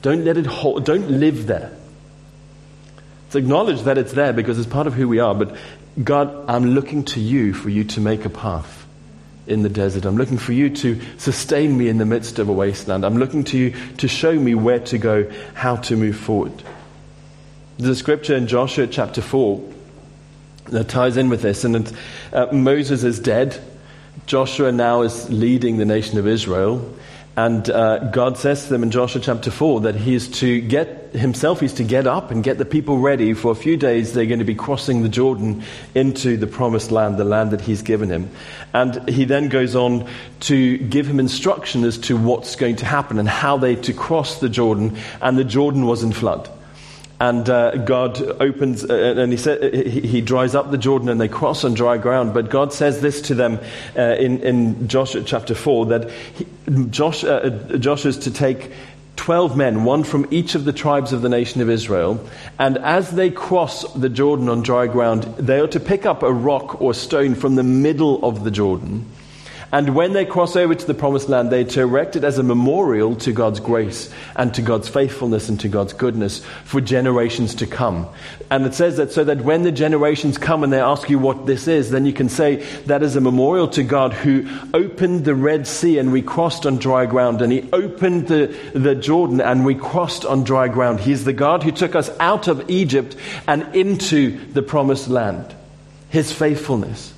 Don't 0.01 0.25
let 0.25 0.37
it 0.37 0.45
hold, 0.45 0.83
don't 0.83 1.09
live 1.09 1.47
there. 1.47 1.71
Acknowledge 3.35 3.83
that 3.83 3.97
it's 3.97 4.13
there 4.13 4.33
because 4.33 4.59
it's 4.59 4.67
part 4.67 4.87
of 4.87 4.93
who 4.93 5.07
we 5.07 5.19
are, 5.19 5.33
but 5.33 5.55
God, 6.01 6.49
I'm 6.49 6.71
looking 6.73 7.03
to 7.05 7.19
you 7.19 7.53
for 7.53 7.69
you 7.69 7.83
to 7.85 8.01
make 8.01 8.25
a 8.25 8.29
path 8.29 8.85
in 9.47 9.63
the 9.63 9.69
desert. 9.69 10.05
I'm 10.05 10.17
looking 10.17 10.37
for 10.37 10.53
you 10.53 10.69
to 10.69 10.99
sustain 11.17 11.77
me 11.77 11.89
in 11.89 11.97
the 11.97 12.05
midst 12.05 12.39
of 12.39 12.49
a 12.49 12.53
wasteland. 12.53 13.05
I'm 13.05 13.17
looking 13.17 13.43
to 13.45 13.57
you 13.57 13.73
to 13.97 14.07
show 14.07 14.33
me 14.33 14.55
where 14.55 14.79
to 14.79 14.97
go, 14.97 15.31
how 15.53 15.77
to 15.77 15.95
move 15.95 16.15
forward. 16.15 16.53
There's 17.77 17.89
a 17.89 17.95
scripture 17.95 18.35
in 18.35 18.47
Joshua 18.47 18.87
chapter 18.87 19.21
4 19.21 19.61
that 20.67 20.87
ties 20.87 21.17
in 21.17 21.29
with 21.29 21.41
this. 21.41 21.63
And 21.63 21.91
uh, 22.31 22.47
Moses 22.51 23.03
is 23.03 23.19
dead. 23.19 23.59
Joshua 24.25 24.71
now 24.71 25.01
is 25.01 25.29
leading 25.29 25.77
the 25.77 25.85
nation 25.85 26.19
of 26.19 26.27
Israel. 26.27 26.95
And 27.35 27.69
uh, 27.69 28.09
God 28.09 28.37
says 28.37 28.63
to 28.63 28.69
them 28.69 28.83
in 28.83 28.91
Joshua 28.91 29.21
chapter 29.21 29.51
4 29.51 29.81
that 29.81 29.95
he 29.95 30.13
is 30.13 30.29
to 30.39 30.61
get 30.61 31.00
himself, 31.13 31.61
is 31.63 31.73
to 31.73 31.83
get 31.83 32.07
up 32.07 32.31
and 32.31 32.43
get 32.43 32.57
the 32.57 32.65
people 32.65 32.97
ready. 32.99 33.33
For 33.33 33.51
a 33.51 33.55
few 33.55 33.77
days, 33.77 34.13
they're 34.13 34.25
going 34.25 34.39
to 34.39 34.45
be 34.45 34.55
crossing 34.55 35.03
the 35.03 35.09
Jordan 35.09 35.63
into 35.95 36.37
the 36.37 36.47
promised 36.47 36.91
land, 36.91 37.17
the 37.17 37.25
land 37.25 37.51
that 37.51 37.61
he's 37.61 37.81
given 37.81 38.09
him. 38.09 38.29
And 38.73 39.07
he 39.09 39.25
then 39.25 39.49
goes 39.49 39.75
on 39.75 40.07
to 40.41 40.77
give 40.77 41.07
him 41.07 41.19
instruction 41.19 41.83
as 41.83 41.97
to 41.99 42.17
what's 42.17 42.55
going 42.55 42.77
to 42.77 42.85
happen 42.85 43.19
and 43.19 43.27
how 43.27 43.57
they 43.57 43.75
to 43.77 43.93
cross 43.93 44.39
the 44.39 44.49
Jordan. 44.49 44.97
And 45.21 45.37
the 45.37 45.43
Jordan 45.43 45.85
was 45.85 46.03
in 46.03 46.11
flood 46.11 46.49
and 47.21 47.47
uh, 47.51 47.77
God 47.77 48.19
opens, 48.41 48.83
uh, 48.83 48.95
and 48.95 49.31
he, 49.31 49.37
said, 49.37 49.75
he, 49.75 50.01
he, 50.01 50.21
dries 50.21 50.55
up 50.55 50.71
the 50.71 50.77
Jordan 50.77 51.07
and 51.07 51.21
they 51.21 51.27
cross 51.27 51.63
on 51.63 51.75
dry 51.75 51.99
ground. 51.99 52.33
But 52.33 52.49
God 52.49 52.73
says 52.73 52.99
this 52.99 53.21
to 53.23 53.35
them 53.35 53.59
uh, 53.95 54.15
in, 54.17 54.39
in 54.39 54.87
Joshua 54.87 55.21
chapter 55.23 55.53
4 55.53 55.85
that 55.85 56.09
he, 56.09 56.47
Josh, 56.89 57.23
uh, 57.23 57.51
Josh 57.77 58.07
is 58.07 58.17
to 58.19 58.31
take 58.31 58.71
12 59.15 59.55
men, 59.55 59.83
one 59.83 60.03
from 60.03 60.27
each 60.31 60.55
of 60.55 60.65
the 60.65 60.73
tribes 60.73 61.13
of 61.13 61.21
the 61.21 61.29
nation 61.29 61.61
of 61.61 61.69
Israel, 61.69 62.25
and 62.57 62.77
as 62.77 63.11
they 63.11 63.29
cross 63.29 63.91
the 63.93 64.09
Jordan 64.09 64.49
on 64.49 64.61
dry 64.61 64.87
ground, 64.87 65.23
they 65.37 65.59
are 65.59 65.67
to 65.67 65.79
pick 65.79 66.05
up 66.05 66.23
a 66.23 66.33
rock 66.33 66.81
or 66.81 66.93
stone 66.93 67.35
from 67.35 67.55
the 67.55 67.63
middle 67.63 68.23
of 68.25 68.43
the 68.43 68.51
Jordan 68.51 69.05
and 69.71 69.95
when 69.95 70.11
they 70.11 70.25
cross 70.25 70.57
over 70.57 70.75
to 70.75 70.85
the 70.85 70.93
promised 70.93 71.29
land, 71.29 71.49
they're 71.49 71.63
to 71.63 71.81
erect 71.81 72.17
it 72.17 72.25
as 72.25 72.37
a 72.37 72.43
memorial 72.43 73.15
to 73.17 73.31
God's 73.31 73.61
grace 73.61 74.09
and 74.35 74.53
to 74.55 74.61
God's 74.61 74.89
faithfulness 74.89 75.47
and 75.47 75.57
to 75.61 75.69
God's 75.69 75.93
goodness 75.93 76.43
for 76.65 76.81
generations 76.81 77.55
to 77.55 77.67
come. 77.67 78.07
And 78.49 78.65
it 78.65 78.73
says 78.73 78.97
that 78.97 79.13
so 79.13 79.23
that 79.23 79.41
when 79.41 79.63
the 79.63 79.71
generations 79.71 80.37
come 80.37 80.65
and 80.65 80.73
they 80.73 80.81
ask 80.81 81.09
you 81.09 81.19
what 81.19 81.45
this 81.45 81.69
is, 81.69 81.89
then 81.89 82.05
you 82.05 82.11
can 82.11 82.27
say 82.27 82.57
that 82.87 83.01
is 83.01 83.15
a 83.15 83.21
memorial 83.21 83.69
to 83.69 83.83
God 83.83 84.11
who 84.11 84.45
opened 84.73 85.23
the 85.23 85.35
Red 85.35 85.65
Sea 85.65 85.99
and 85.99 86.11
we 86.11 86.21
crossed 86.21 86.65
on 86.65 86.77
dry 86.77 87.05
ground, 87.05 87.41
and 87.41 87.53
He 87.53 87.69
opened 87.71 88.27
the, 88.27 88.47
the 88.73 88.95
Jordan 88.95 89.39
and 89.39 89.65
we 89.65 89.75
crossed 89.75 90.25
on 90.25 90.43
dry 90.43 90.67
ground. 90.67 90.99
He's 90.99 91.23
the 91.23 91.31
God 91.31 91.63
who 91.63 91.71
took 91.71 91.95
us 91.95 92.09
out 92.19 92.49
of 92.49 92.69
Egypt 92.69 93.15
and 93.47 93.73
into 93.73 94.37
the 94.51 94.61
promised 94.61 95.07
land. 95.07 95.55
His 96.09 96.33
faithfulness. 96.33 97.13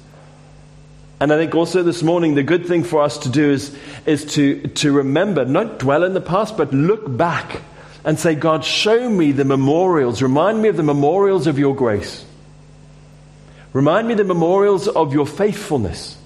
And 1.24 1.32
I 1.32 1.38
think 1.38 1.56
also 1.56 1.84
this 1.84 2.04
morning, 2.04 2.36
the 2.36 2.44
good 2.44 2.66
thing 2.66 2.84
for 2.84 3.02
us 3.02 3.20
to 3.20 3.30
do 3.30 3.50
is, 3.50 3.74
is 4.06 4.26
to, 4.34 4.68
to 4.68 4.92
remember, 4.92 5.46
not 5.46 5.80
dwell 5.80 6.04
in 6.04 6.14
the 6.14 6.20
past, 6.20 6.58
but 6.58 6.74
look 6.74 7.16
back 7.16 7.62
and 8.04 8.20
say, 8.20 8.36
God, 8.36 8.66
show 8.66 9.10
me 9.10 9.32
the 9.32 9.46
memorials. 9.46 10.22
Remind 10.22 10.62
me 10.62 10.68
of 10.68 10.76
the 10.76 10.84
memorials 10.84 11.48
of 11.48 11.58
your 11.58 11.78
grace. 11.78 12.26
Remind 13.72 14.10
me 14.10 14.16
the 14.16 14.26
memorials 14.26 14.90
of 14.90 15.14
your 15.14 15.26
faithfulness 15.26 16.18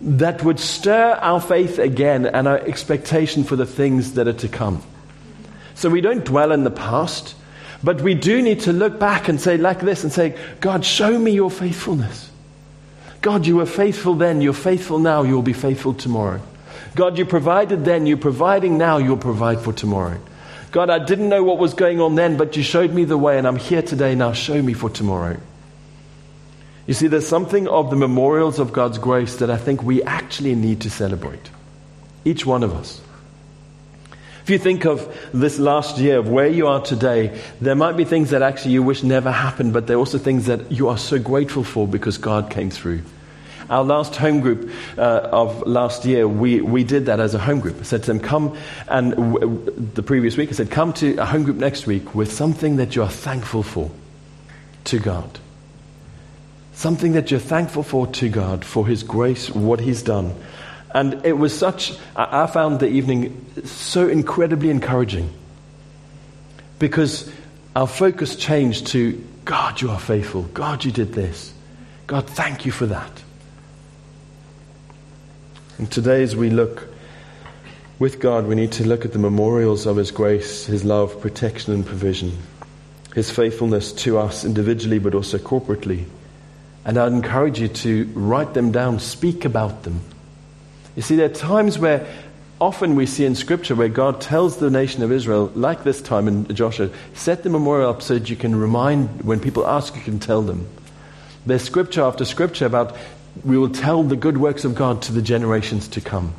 that 0.00 0.42
would 0.42 0.60
stir 0.60 1.18
our 1.20 1.38
faith 1.38 1.78
again 1.78 2.24
and 2.24 2.48
our 2.48 2.60
expectation 2.60 3.44
for 3.44 3.56
the 3.56 3.66
things 3.66 4.14
that 4.14 4.26
are 4.26 4.32
to 4.32 4.48
come. 4.48 4.82
So 5.74 5.90
we 5.90 6.00
don't 6.00 6.24
dwell 6.24 6.52
in 6.52 6.64
the 6.64 6.70
past, 6.70 7.34
but 7.84 8.00
we 8.00 8.14
do 8.14 8.40
need 8.40 8.60
to 8.60 8.72
look 8.72 8.98
back 8.98 9.28
and 9.28 9.38
say, 9.38 9.58
like 9.58 9.80
this, 9.80 10.04
and 10.04 10.10
say, 10.10 10.38
God, 10.60 10.86
show 10.86 11.18
me 11.18 11.32
your 11.32 11.50
faithfulness. 11.50 12.30
God, 13.20 13.46
you 13.46 13.56
were 13.56 13.66
faithful 13.66 14.14
then, 14.14 14.40
you're 14.40 14.52
faithful 14.52 14.98
now, 14.98 15.22
you'll 15.22 15.42
be 15.42 15.52
faithful 15.52 15.94
tomorrow. 15.94 16.40
God, 16.94 17.18
you 17.18 17.24
provided 17.24 17.84
then, 17.84 18.06
you're 18.06 18.16
providing 18.16 18.78
now, 18.78 18.98
you'll 18.98 19.16
provide 19.16 19.60
for 19.60 19.72
tomorrow. 19.72 20.18
God, 20.70 20.90
I 20.90 20.98
didn't 21.04 21.28
know 21.28 21.42
what 21.42 21.58
was 21.58 21.74
going 21.74 22.00
on 22.00 22.14
then, 22.14 22.36
but 22.36 22.56
you 22.56 22.62
showed 22.62 22.92
me 22.92 23.04
the 23.04 23.18
way, 23.18 23.38
and 23.38 23.46
I'm 23.46 23.56
here 23.56 23.82
today, 23.82 24.14
now 24.14 24.32
show 24.32 24.60
me 24.62 24.72
for 24.72 24.90
tomorrow. 24.90 25.38
You 26.86 26.94
see, 26.94 27.06
there's 27.06 27.26
something 27.26 27.68
of 27.68 27.90
the 27.90 27.96
memorials 27.96 28.58
of 28.58 28.72
God's 28.72 28.98
grace 28.98 29.36
that 29.36 29.50
I 29.50 29.56
think 29.56 29.82
we 29.82 30.02
actually 30.02 30.54
need 30.54 30.80
to 30.82 30.90
celebrate. 30.90 31.50
Each 32.24 32.46
one 32.46 32.62
of 32.62 32.74
us. 32.74 33.00
If 34.48 34.52
you 34.52 34.58
think 34.58 34.86
of 34.86 35.14
this 35.34 35.58
last 35.58 35.98
year, 35.98 36.20
of 36.20 36.30
where 36.30 36.46
you 36.46 36.68
are 36.68 36.80
today, 36.80 37.38
there 37.60 37.74
might 37.74 37.98
be 37.98 38.06
things 38.06 38.30
that 38.30 38.40
actually 38.40 38.72
you 38.72 38.82
wish 38.82 39.02
never 39.02 39.30
happened, 39.30 39.74
but 39.74 39.86
there 39.86 39.96
are 39.96 39.98
also 39.98 40.16
things 40.16 40.46
that 40.46 40.72
you 40.72 40.88
are 40.88 40.96
so 40.96 41.18
grateful 41.18 41.62
for 41.62 41.86
because 41.86 42.16
God 42.16 42.48
came 42.48 42.70
through. 42.70 43.02
Our 43.68 43.84
last 43.84 44.16
home 44.16 44.40
group 44.40 44.70
uh, 44.96 45.28
of 45.30 45.66
last 45.66 46.06
year, 46.06 46.26
we, 46.26 46.62
we 46.62 46.82
did 46.82 47.04
that 47.04 47.20
as 47.20 47.34
a 47.34 47.38
home 47.38 47.60
group. 47.60 47.78
I 47.78 47.82
said 47.82 48.04
to 48.04 48.06
them, 48.06 48.20
come, 48.20 48.56
and 48.88 49.10
w- 49.10 49.70
the 49.92 50.02
previous 50.02 50.38
week, 50.38 50.48
I 50.48 50.52
said, 50.52 50.70
come 50.70 50.94
to 50.94 51.18
a 51.18 51.26
home 51.26 51.42
group 51.42 51.58
next 51.58 51.86
week 51.86 52.14
with 52.14 52.32
something 52.32 52.76
that 52.76 52.96
you 52.96 53.02
are 53.02 53.10
thankful 53.10 53.62
for 53.62 53.90
to 54.84 54.98
God. 54.98 55.38
Something 56.72 57.12
that 57.12 57.30
you're 57.30 57.38
thankful 57.38 57.82
for 57.82 58.06
to 58.06 58.30
God, 58.30 58.64
for 58.64 58.86
His 58.86 59.02
grace, 59.02 59.50
what 59.50 59.80
He's 59.80 60.00
done. 60.00 60.34
And 60.94 61.24
it 61.24 61.34
was 61.34 61.56
such, 61.56 61.94
I 62.16 62.46
found 62.46 62.80
the 62.80 62.88
evening 62.88 63.44
so 63.64 64.08
incredibly 64.08 64.70
encouraging 64.70 65.30
because 66.78 67.30
our 67.76 67.86
focus 67.86 68.36
changed 68.36 68.88
to 68.88 69.22
God, 69.44 69.80
you 69.80 69.90
are 69.90 70.00
faithful. 70.00 70.42
God, 70.42 70.84
you 70.84 70.92
did 70.92 71.12
this. 71.12 71.52
God, 72.06 72.26
thank 72.26 72.64
you 72.64 72.72
for 72.72 72.86
that. 72.86 73.22
And 75.78 75.90
today, 75.90 76.22
as 76.22 76.34
we 76.34 76.50
look 76.50 76.88
with 77.98 78.20
God, 78.20 78.46
we 78.46 78.54
need 78.54 78.72
to 78.72 78.86
look 78.86 79.04
at 79.04 79.12
the 79.12 79.18
memorials 79.18 79.86
of 79.86 79.96
His 79.96 80.10
grace, 80.10 80.66
His 80.66 80.84
love, 80.84 81.20
protection, 81.20 81.72
and 81.72 81.86
provision, 81.86 82.36
His 83.14 83.30
faithfulness 83.30 83.92
to 83.92 84.18
us 84.18 84.44
individually, 84.44 84.98
but 84.98 85.14
also 85.14 85.38
corporately. 85.38 86.04
And 86.84 86.98
I'd 86.98 87.12
encourage 87.12 87.60
you 87.60 87.68
to 87.68 88.04
write 88.14 88.54
them 88.54 88.72
down, 88.72 88.98
speak 89.00 89.44
about 89.44 89.82
them. 89.82 90.00
You 90.98 91.02
see, 91.02 91.14
there 91.14 91.26
are 91.26 91.32
times 91.32 91.78
where 91.78 92.08
often 92.60 92.96
we 92.96 93.06
see 93.06 93.24
in 93.24 93.36
Scripture 93.36 93.76
where 93.76 93.88
God 93.88 94.20
tells 94.20 94.56
the 94.56 94.68
nation 94.68 95.04
of 95.04 95.12
Israel, 95.12 95.52
like 95.54 95.84
this 95.84 96.02
time 96.02 96.26
in 96.26 96.52
Joshua, 96.52 96.90
set 97.14 97.44
the 97.44 97.50
memorial 97.50 97.88
up 97.88 98.02
so 98.02 98.14
that 98.14 98.28
you 98.28 98.34
can 98.34 98.56
remind, 98.56 99.22
when 99.22 99.38
people 99.38 99.64
ask, 99.64 99.94
you 99.94 100.02
can 100.02 100.18
tell 100.18 100.42
them. 100.42 100.66
There's 101.46 101.62
scripture 101.62 102.02
after 102.02 102.24
scripture 102.24 102.66
about 102.66 102.96
we 103.44 103.56
will 103.56 103.70
tell 103.70 104.02
the 104.02 104.16
good 104.16 104.38
works 104.38 104.64
of 104.64 104.74
God 104.74 105.00
to 105.02 105.12
the 105.12 105.22
generations 105.22 105.86
to 105.86 106.00
come. 106.00 106.34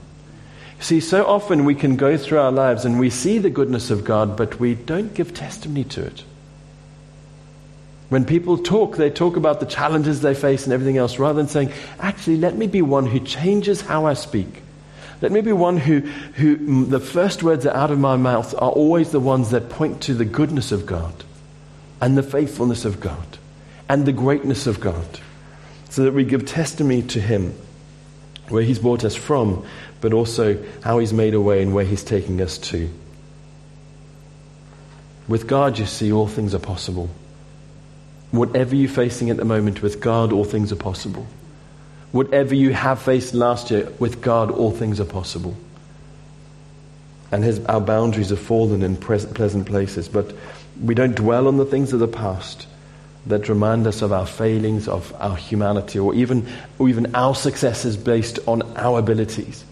See, 0.82 1.00
so 1.00 1.26
often 1.26 1.64
we 1.64 1.74
can 1.74 1.96
go 1.96 2.18
through 2.18 2.40
our 2.40 2.52
lives 2.52 2.84
and 2.84 3.00
we 3.00 3.10
see 3.10 3.38
the 3.38 3.50
goodness 3.50 3.90
of 3.90 4.04
God, 4.04 4.36
but 4.36 4.60
we 4.60 4.76
don't 4.76 5.14
give 5.14 5.34
testimony 5.34 5.86
to 5.86 6.06
it. 6.06 6.26
When 8.10 8.26
people 8.26 8.58
talk, 8.58 8.98
they 8.98 9.12
talk 9.12 9.38
about 9.38 9.60
the 9.60 9.68
challenges 9.68 10.22
they 10.22 10.34
face 10.34 10.64
and 10.64 10.74
everything 10.74 10.98
else, 10.98 11.20
rather 11.20 11.38
than 11.38 11.48
saying, 11.48 11.72
actually, 12.00 12.38
let 12.38 12.56
me 12.56 12.66
be 12.66 12.82
one 12.82 13.06
who 13.06 13.20
changes 13.20 13.82
how 13.82 14.06
I 14.06 14.16
speak. 14.16 14.64
Let 15.22 15.32
me 15.32 15.42
be 15.42 15.52
one 15.52 15.78
who, 15.78 16.00
who 16.00 16.58
mm, 16.58 16.90
the 16.90 17.00
first 17.00 17.44
words 17.44 17.66
that 17.66 17.76
are 17.76 17.84
out 17.84 17.92
of 17.92 18.00
my 18.00 18.16
mouth 18.16 18.54
are 18.56 18.72
always 18.72 19.12
the 19.12 19.20
ones 19.20 19.52
that 19.52 19.70
point 19.70 20.02
to 20.04 20.14
the 20.14 20.26
goodness 20.26 20.72
of 20.72 20.86
God 20.86 21.14
and 22.02 22.18
the 22.18 22.24
faithfulness 22.24 22.86
of 22.86 23.00
God 23.00 23.38
and 23.88 24.06
the 24.06 24.14
greatness 24.14 24.66
of 24.66 24.80
God, 24.80 25.20
so 25.90 26.04
that 26.04 26.14
we 26.14 26.24
give 26.24 26.46
testimony 26.46 27.02
to 27.04 27.20
Him 27.22 27.54
where 28.48 28.64
He's 28.64 28.80
brought 28.80 29.04
us 29.04 29.16
from, 29.16 29.66
but 30.02 30.14
also 30.14 30.64
how 30.84 30.98
He's 31.00 31.14
made 31.14 31.34
a 31.36 31.42
way 31.42 31.62
and 31.62 31.76
where 31.76 31.86
He's 31.86 32.04
taking 32.04 32.42
us 32.42 32.58
to. 32.58 32.90
With 35.28 35.48
God, 35.48 35.78
you 35.78 35.86
see, 35.86 36.12
all 36.12 36.28
things 36.28 36.56
are 36.56 36.60
possible. 36.60 37.10
Whatever 38.32 38.76
you're 38.76 38.90
facing 38.90 39.30
at 39.30 39.38
the 39.38 39.46
moment, 39.46 39.82
with 39.82 40.02
God, 40.02 40.32
all 40.32 40.46
things 40.46 40.72
are 40.72 40.78
possible. 40.78 41.26
Whatever 42.12 42.54
you 42.56 42.74
have 42.74 43.02
faced 43.02 43.34
last 43.34 43.72
year, 43.72 43.92
with 44.00 44.22
God, 44.22 44.52
all 44.52 44.72
things 44.72 45.00
are 45.00 45.06
possible. 45.06 45.56
And 47.32 47.44
his, 47.44 47.64
our 47.66 47.82
boundaries 47.82 48.30
have 48.30 48.40
fallen 48.40 48.82
in 48.82 48.98
pleasant 48.98 49.66
places, 49.66 50.08
but 50.08 50.34
we 50.82 50.96
don't 50.96 51.16
dwell 51.16 51.48
on 51.48 51.58
the 51.58 51.66
things 51.66 51.94
of 51.94 52.00
the 52.00 52.08
past 52.08 52.68
that 53.26 53.50
remind 53.50 53.86
us 53.86 54.02
of 54.02 54.12
our 54.12 54.26
failings, 54.26 54.88
of 54.88 55.14
our 55.20 55.36
humanity, 55.36 56.00
or 56.00 56.14
even, 56.16 56.48
or 56.80 56.90
even 56.90 57.16
our 57.16 57.36
successes 57.36 57.98
based 57.98 58.40
on 58.48 58.62
our 58.78 59.00
abilities. 59.00 59.64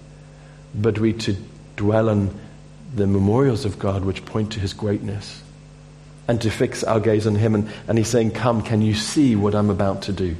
But 0.76 1.00
we 1.00 1.14
to 1.14 1.36
dwell 1.76 2.10
on 2.10 2.38
the 2.94 3.08
memorials 3.08 3.66
of 3.66 3.80
God 3.80 4.04
which 4.06 4.26
point 4.26 4.52
to 4.54 4.60
his 4.60 4.74
greatness 4.74 5.42
and 6.28 6.42
to 6.42 6.50
fix 6.50 6.84
our 6.84 7.00
gaze 7.00 7.26
on 7.26 7.36
Him. 7.36 7.56
And, 7.56 7.70
and 7.88 7.98
He's 7.98 8.08
saying, 8.08 8.32
Come, 8.32 8.62
can 8.62 8.82
you 8.82 8.94
see 8.94 9.36
what 9.36 9.56
I'm 9.56 9.70
about 9.70 10.04
to 10.04 10.14
do? 10.14 10.36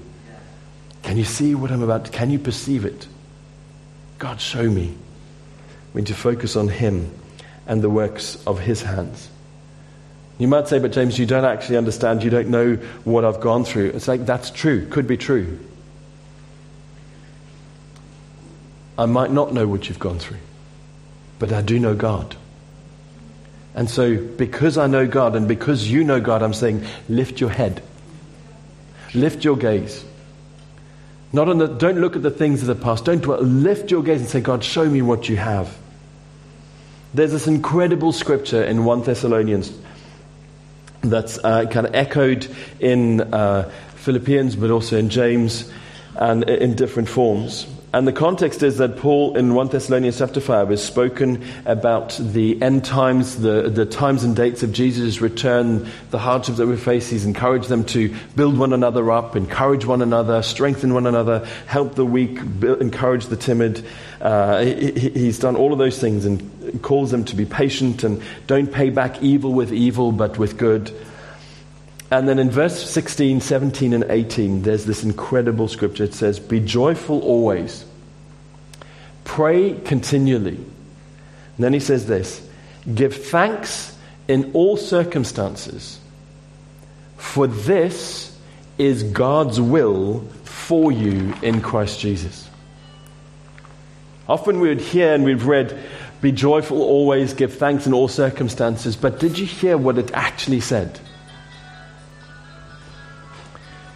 Can 1.04 1.18
you 1.18 1.24
see 1.26 1.56
what 1.56 1.72
I'm 1.72 1.84
about 1.84 2.06
to 2.06 2.12
Can 2.12 2.30
you 2.30 2.40
perceive 2.40 2.86
it? 2.86 3.08
God, 4.20 4.42
show 4.42 4.70
me. 4.70 4.96
We 5.94 6.02
need 6.02 6.08
to 6.08 6.16
focus 6.16 6.56
on 6.56 6.68
Him 6.68 7.12
and 7.66 7.82
the 7.82 7.90
works 7.90 8.44
of 8.46 8.60
His 8.60 8.82
hands. 8.82 9.30
You 10.38 10.48
might 10.48 10.68
say, 10.68 10.80
but 10.80 10.92
James, 10.92 11.18
you 11.18 11.26
don't 11.26 11.46
actually 11.46 11.78
understand. 11.78 12.24
You 12.24 12.30
don't 12.30 12.50
know 12.50 12.76
what 13.04 13.26
I've 13.26 13.40
gone 13.40 13.64
through. 13.64 13.88
It's 13.90 14.08
like, 14.08 14.26
that's 14.26 14.52
true. 14.52 14.88
Could 14.88 15.08
be 15.08 15.18
true. 15.18 15.60
I 18.98 19.06
might 19.06 19.32
not 19.32 19.54
know 19.54 19.68
what 19.68 19.90
you've 19.90 20.00
gone 20.00 20.20
through, 20.20 20.38
but 21.40 21.52
I 21.54 21.62
do 21.62 21.80
know 21.80 21.96
God. 21.96 22.36
And 23.78 23.88
so, 23.88 24.18
because 24.18 24.80
I 24.80 24.88
know 24.88 25.06
God 25.06 25.36
and 25.36 25.48
because 25.48 25.88
you 25.88 26.04
know 26.04 26.20
God, 26.20 26.42
I'm 26.42 26.56
saying, 26.56 26.84
lift 27.08 27.40
your 27.40 27.52
head, 27.52 27.84
lift 29.14 29.46
your 29.46 29.56
gaze. 29.56 30.04
Not 31.32 31.48
on 31.48 31.60
the, 31.60 31.68
don't 31.68 32.00
look 32.00 32.16
at 32.16 32.24
the 32.24 32.32
things 32.32 32.62
of 32.62 32.68
the 32.68 32.84
past. 32.84 33.06
Don't 33.06 33.22
dwell. 33.22 33.40
Lift 33.40 33.92
your 33.92 34.02
gaze 34.02 34.20
and 34.20 34.28
say, 34.28 34.42
God, 34.42 34.64
show 34.64 34.90
me 34.90 35.04
what 35.04 35.30
you 35.30 35.38
have. 35.38 35.78
There's 37.14 37.32
this 37.32 37.46
incredible 37.46 38.14
scripture 38.14 38.64
in 38.64 38.84
1 38.84 39.04
Thessalonians 39.04 39.72
that's 41.02 41.38
uh, 41.38 41.68
kind 41.68 41.86
of 41.86 41.94
echoed 41.94 42.48
in 42.80 43.22
uh, 43.22 43.70
Philippians, 43.98 44.56
but 44.56 44.72
also 44.72 44.98
in 44.98 45.10
James 45.10 45.72
and 46.16 46.50
in 46.50 46.74
different 46.74 47.10
forms. 47.10 47.68
And 47.98 48.08
the 48.08 48.14
context 48.14 48.62
is 48.62 48.78
that 48.78 48.98
Paul 48.98 49.36
in 49.36 49.56
1 49.56 49.70
Thessalonians 49.70 50.20
chapter 50.20 50.40
5 50.40 50.70
has 50.70 50.84
spoken 50.84 51.44
about 51.66 52.16
the 52.22 52.62
end 52.62 52.86
times, 52.86 53.38
the, 53.38 53.72
the 53.72 53.88
times 53.88 54.24
and 54.24 54.36
dates 54.36 54.62
of 54.62 54.72
Jesus' 54.72 55.20
return, 55.20 55.90
the 56.12 56.20
hardships 56.20 56.60
that 56.60 56.68
we 56.68 56.78
face. 56.78 57.10
He's 57.10 57.26
encouraged 57.26 57.70
them 57.70 57.84
to 57.86 58.14
build 58.36 58.56
one 58.56 58.72
another 58.72 59.10
up, 59.10 59.36
encourage 59.36 59.84
one 59.84 60.04
another, 60.04 60.44
strengthen 60.44 60.94
one 60.94 61.08
another, 61.08 61.44
help 61.66 61.96
the 61.96 62.06
weak, 62.06 62.60
build, 62.60 62.82
encourage 62.82 63.26
the 63.26 63.36
timid. 63.36 63.84
Uh, 64.22 64.60
he, 64.60 64.92
he's 64.92 65.40
done 65.40 65.56
all 65.56 65.74
of 65.74 65.80
those 65.80 66.00
things 66.00 66.24
and 66.24 66.84
calls 66.84 67.10
them 67.10 67.26
to 67.26 67.36
be 67.36 67.46
patient 67.46 68.04
and 68.04 68.22
don't 68.46 68.72
pay 68.72 68.92
back 68.92 69.24
evil 69.24 69.54
with 69.54 69.74
evil, 69.74 70.12
but 70.12 70.38
with 70.38 70.60
good. 70.60 70.96
And 72.10 72.28
then 72.28 72.38
in 72.40 72.50
verse 72.50 72.90
16, 72.90 73.42
17, 73.42 73.94
and 73.94 74.06
18, 74.08 74.62
there's 74.62 74.86
this 74.86 75.04
incredible 75.04 75.68
scripture. 75.68 76.06
It 76.06 76.14
says, 76.14 76.40
Be 76.40 76.60
joyful 76.60 77.22
always, 77.22 77.87
pray 79.28 79.74
continually. 79.74 80.56
And 80.56 81.60
then 81.60 81.74
he 81.74 81.80
says 81.80 82.08
this 82.08 82.42
Give 82.94 83.14
thanks 83.14 83.96
in 84.28 84.52
all 84.54 84.78
circumstances, 84.78 86.00
for 87.18 87.46
this 87.46 88.36
is 88.78 89.04
God's 89.04 89.60
will 89.60 90.22
for 90.44 90.92
you 90.92 91.34
in 91.42 91.62
Christ 91.62 92.00
Jesus. 92.00 92.50
Often 94.28 94.60
we 94.60 94.70
would 94.70 94.82
hear 94.82 95.14
and 95.14 95.24
we've 95.24 95.46
read, 95.46 95.78
Be 96.22 96.32
joyful 96.32 96.82
always, 96.82 97.34
give 97.34 97.54
thanks 97.54 97.86
in 97.86 97.94
all 97.94 98.08
circumstances. 98.08 98.96
But 98.96 99.20
did 99.20 99.38
you 99.38 99.46
hear 99.46 99.78
what 99.78 99.98
it 99.98 100.12
actually 100.14 100.62
said? 100.62 101.00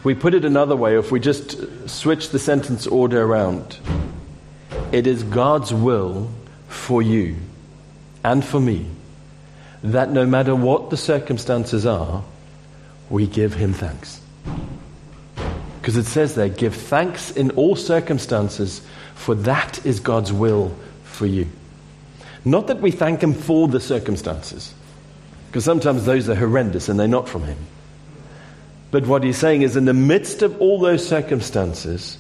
We 0.04 0.16
put 0.16 0.34
it 0.34 0.46
another 0.46 0.76
way, 0.76 0.98
if 0.98 1.12
we 1.12 1.20
just 1.20 1.90
switch 1.90 2.30
the 2.30 2.40
sentence 2.40 2.88
order 2.88 3.22
around, 3.22 3.78
it 4.92 5.08
is 5.08 5.24
God's 5.24 5.74
will 5.74 6.30
for 6.68 7.02
you 7.02 7.36
and 8.24 8.44
for 8.44 8.60
me 8.60 8.86
that 9.84 10.12
no 10.12 10.26
matter 10.26 10.56
what 10.56 10.90
the 10.90 10.98
circumstances 10.98 11.86
are, 11.86 12.24
we 13.10 13.26
give 13.26 13.54
Him 13.54 13.74
thanks. 13.74 14.22
Because 15.80 15.98
it 15.98 16.06
says 16.06 16.36
there, 16.36 16.50
give 16.50 16.76
thanks 16.76 17.32
in 17.32 17.52
all 17.52 17.76
circumstances, 17.76 18.82
for 19.16 19.34
that 19.36 19.84
is 19.86 20.00
God's 20.00 20.32
will 20.32 20.76
for 21.04 21.26
you. 21.26 21.48
Not 22.46 22.68
that 22.68 22.80
we 22.80 22.92
thank 22.92 23.22
Him 23.24 23.34
for 23.34 23.68
the 23.68 23.80
circumstances, 23.80 24.74
because 25.48 25.66
sometimes 25.66 26.06
those 26.06 26.30
are 26.30 26.36
horrendous 26.36 26.90
and 26.90 27.00
they're 27.00 27.08
not 27.08 27.28
from 27.28 27.44
Him. 27.44 27.58
But 28.92 29.08
what 29.08 29.24
he's 29.24 29.38
saying 29.38 29.62
is, 29.62 29.78
in 29.78 29.86
the 29.86 29.94
midst 29.94 30.42
of 30.42 30.60
all 30.60 30.80
those 30.80 31.08
circumstances, 31.08 32.18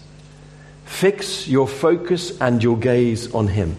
fix 0.86 1.48
your 1.48 1.68
focus 1.68 2.40
and 2.40 2.64
your 2.64 2.78
gaze 2.78 3.34
on 3.34 3.48
him. 3.48 3.78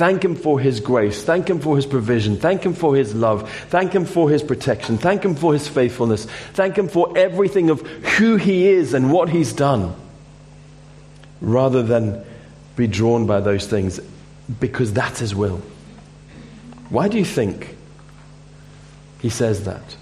Thank 0.00 0.24
Him 0.24 0.34
for 0.34 0.58
His 0.58 0.80
grace. 0.80 1.22
Thank 1.22 1.50
Him 1.50 1.60
for 1.60 1.76
His 1.76 1.84
provision. 1.84 2.38
Thank 2.38 2.62
Him 2.64 2.72
for 2.72 2.96
His 2.96 3.14
love. 3.14 3.52
Thank 3.68 3.92
Him 3.92 4.06
for 4.06 4.30
His 4.30 4.42
protection. 4.42 4.96
Thank 4.96 5.22
Him 5.22 5.34
for 5.34 5.52
His 5.52 5.68
faithfulness. 5.68 6.24
Thank 6.54 6.78
Him 6.78 6.88
for 6.88 7.12
everything 7.18 7.68
of 7.68 7.82
who 7.82 8.36
He 8.36 8.68
is 8.68 8.94
and 8.94 9.12
what 9.12 9.28
He's 9.28 9.52
done. 9.52 9.94
Rather 11.42 11.82
than 11.82 12.24
be 12.76 12.86
drawn 12.86 13.26
by 13.26 13.40
those 13.40 13.66
things 13.66 14.00
because 14.58 14.90
that's 14.94 15.18
His 15.18 15.34
will. 15.34 15.60
Why 16.88 17.08
do 17.08 17.18
you 17.18 17.24
think 17.26 17.76
He 19.20 19.28
says 19.28 19.64
that? 19.64 19.96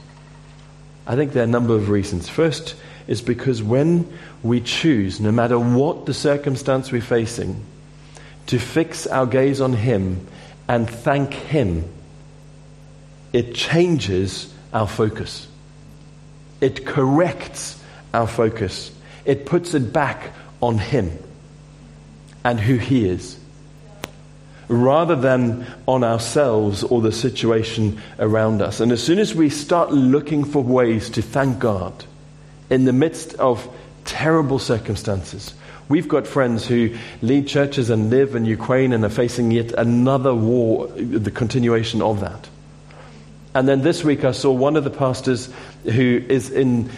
I 1.08 1.16
think 1.16 1.32
there 1.32 1.42
are 1.42 1.44
a 1.44 1.48
number 1.48 1.74
of 1.74 1.88
reasons. 1.88 2.28
First 2.28 2.76
is 3.08 3.20
because 3.20 3.64
when 3.64 4.16
we 4.42 4.60
choose, 4.60 5.20
no 5.20 5.32
matter 5.32 5.58
what 5.58 6.06
the 6.06 6.14
circumstance 6.14 6.92
we're 6.92 7.00
facing, 7.00 7.64
to 8.46 8.58
fix 8.58 9.06
our 9.06 9.26
gaze 9.26 9.60
on 9.60 9.72
Him 9.72 10.26
and 10.68 10.88
thank 10.88 11.34
Him, 11.34 11.84
it 13.32 13.54
changes 13.54 14.52
our 14.72 14.86
focus. 14.86 15.46
It 16.60 16.86
corrects 16.86 17.82
our 18.14 18.26
focus. 18.26 18.90
It 19.24 19.46
puts 19.46 19.74
it 19.74 19.92
back 19.92 20.32
on 20.60 20.78
Him 20.78 21.10
and 22.44 22.58
who 22.58 22.76
He 22.76 23.08
is 23.08 23.38
rather 24.68 25.16
than 25.16 25.66
on 25.86 26.04
ourselves 26.04 26.84
or 26.84 27.00
the 27.00 27.12
situation 27.12 28.00
around 28.18 28.60
us. 28.60 28.80
And 28.80 28.92
as 28.92 29.02
soon 29.02 29.18
as 29.18 29.34
we 29.34 29.48
start 29.48 29.92
looking 29.92 30.44
for 30.44 30.62
ways 30.62 31.10
to 31.10 31.22
thank 31.22 31.58
God 31.58 32.04
in 32.70 32.84
the 32.84 32.92
midst 32.92 33.34
of 33.34 33.66
terrible 34.08 34.58
circumstances, 34.58 35.54
we've 35.88 36.08
got 36.08 36.26
friends 36.26 36.66
who 36.66 36.96
lead 37.22 37.46
churches 37.46 37.90
and 37.90 38.10
live 38.10 38.34
in 38.34 38.44
Ukraine 38.44 38.92
and 38.92 39.04
are 39.04 39.10
facing 39.10 39.50
yet 39.50 39.72
another 39.72 40.34
war, 40.34 40.88
the 40.88 41.30
continuation 41.30 42.02
of 42.02 42.20
that. 42.20 42.48
And 43.54 43.68
then 43.68 43.82
this 43.82 44.02
week 44.04 44.24
I 44.24 44.32
saw 44.32 44.50
one 44.50 44.76
of 44.76 44.84
the 44.84 44.90
pastors 44.90 45.50
who 45.84 46.22
is 46.28 46.50
in, 46.50 46.90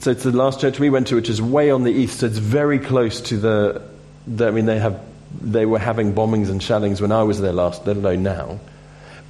so 0.00 0.10
it's 0.10 0.22
the 0.22 0.32
last 0.32 0.60
church 0.60 0.78
we 0.78 0.90
went 0.90 1.06
to, 1.08 1.16
which 1.16 1.28
is 1.28 1.40
way 1.40 1.70
on 1.70 1.84
the 1.84 1.92
east, 1.92 2.20
so 2.20 2.26
it's 2.26 2.38
very 2.38 2.78
close 2.78 3.20
to 3.22 3.36
the, 3.36 3.82
the 4.26 4.48
I 4.48 4.50
mean, 4.50 4.66
they 4.66 4.78
have 4.78 5.00
they 5.40 5.66
were 5.66 5.78
having 5.78 6.14
bombings 6.14 6.48
and 6.48 6.62
shellings 6.62 7.00
when 7.00 7.12
I 7.12 7.22
was 7.22 7.40
there 7.40 7.52
last, 7.52 7.86
let 7.86 7.96
alone 7.96 8.22
now. 8.22 8.58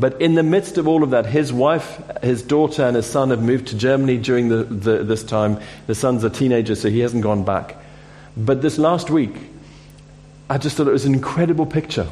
But 0.01 0.21
in 0.21 0.35
the 0.37 0.43
midst 0.43 0.79
of 0.79 0.87
all 0.87 1.03
of 1.03 1.11
that, 1.11 1.27
his 1.27 1.53
wife, 1.53 2.01
his 2.23 2.43
daughter, 2.43 2.85
and 2.85 2.95
his 2.95 3.07
son 3.07 3.31
have 3.31 3.43
moved 3.43 3.69
to 3.69 3.77
Germany 3.77 4.19
during 4.19 4.49
the, 4.49 4.63
the, 4.63 5.03
this 5.03 5.25
time. 5.25 5.59
The 5.87 5.95
son's 5.95 6.23
a 6.23 6.31
teenager, 6.31 6.77
so 6.77 6.89
he 6.89 7.01
hasn't 7.01 7.23
gone 7.23 7.45
back. 7.45 7.77
But 8.37 8.63
this 8.63 8.79
last 8.79 9.11
week, 9.11 9.35
I 10.49 10.59
just 10.59 10.77
thought 10.77 10.87
it 10.87 10.93
was 10.93 11.05
an 11.05 11.15
incredible 11.15 11.67
picture 11.67 12.07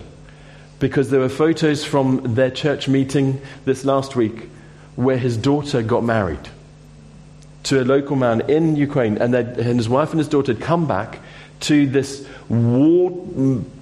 because 0.80 1.10
there 1.10 1.20
were 1.20 1.28
photos 1.28 1.84
from 1.84 2.34
their 2.34 2.50
church 2.50 2.88
meeting 2.88 3.40
this 3.64 3.84
last 3.84 4.16
week 4.16 4.50
where 4.96 5.16
his 5.16 5.36
daughter 5.36 5.82
got 5.82 6.02
married 6.02 6.48
to 7.62 7.80
a 7.80 7.84
local 7.84 8.16
man 8.16 8.42
in 8.48 8.76
Ukraine, 8.76 9.18
and, 9.18 9.34
and 9.34 9.78
his 9.78 9.88
wife 9.88 10.10
and 10.10 10.18
his 10.18 10.28
daughter 10.28 10.52
had 10.52 10.62
come 10.62 10.86
back 10.86 11.20
to 11.60 11.86
this 11.86 12.26
war 12.48 13.10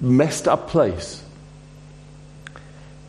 messed 0.00 0.46
up 0.46 0.68
place. 0.68 1.23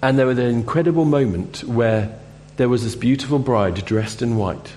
And 0.01 0.19
there 0.19 0.27
was 0.27 0.37
an 0.37 0.47
incredible 0.47 1.05
moment 1.05 1.63
where 1.63 2.17
there 2.57 2.69
was 2.69 2.83
this 2.83 2.95
beautiful 2.95 3.39
bride 3.39 3.83
dressed 3.85 4.21
in 4.21 4.37
white 4.37 4.75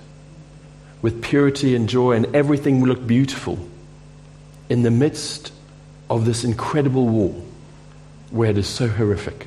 with 1.00 1.22
purity 1.22 1.76
and 1.76 1.88
joy, 1.88 2.12
and 2.12 2.34
everything 2.34 2.84
looked 2.84 3.06
beautiful 3.06 3.58
in 4.68 4.82
the 4.82 4.90
midst 4.90 5.52
of 6.10 6.24
this 6.24 6.44
incredible 6.44 7.06
war 7.06 7.34
where 8.30 8.50
it 8.50 8.58
is 8.58 8.66
so 8.66 8.88
horrific. 8.88 9.46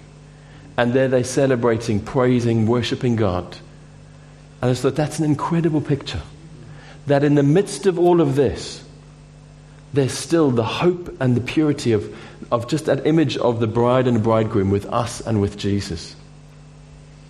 And 0.78 0.94
there 0.94 1.08
they're 1.08 1.24
celebrating, 1.24 2.00
praising, 2.00 2.66
worshiping 2.66 3.16
God. 3.16 3.58
And 4.62 4.72
I 4.72 4.74
thought 4.74 4.96
that's 4.96 5.20
an 5.20 5.26
incredible 5.26 5.82
picture. 5.82 6.22
That 7.08 7.24
in 7.24 7.36
the 7.36 7.44
midst 7.44 7.86
of 7.86 8.00
all 8.00 8.22
of 8.22 8.36
this, 8.36 8.84
there's 9.94 10.14
still 10.14 10.52
the 10.52 10.64
hope 10.64 11.16
and 11.20 11.36
the 11.36 11.42
purity 11.42 11.92
of, 11.92 12.16
of 12.52 12.68
just 12.68 12.86
that 12.86 13.08
image 13.08 13.38
of 13.38 13.60
the 13.60 13.68
bride 13.68 14.08
and 14.08 14.22
bridegroom 14.22 14.70
with 14.70 14.86
us 14.88 15.22
and 15.22 15.42
with 15.42 15.58
Jesus. 15.58 16.16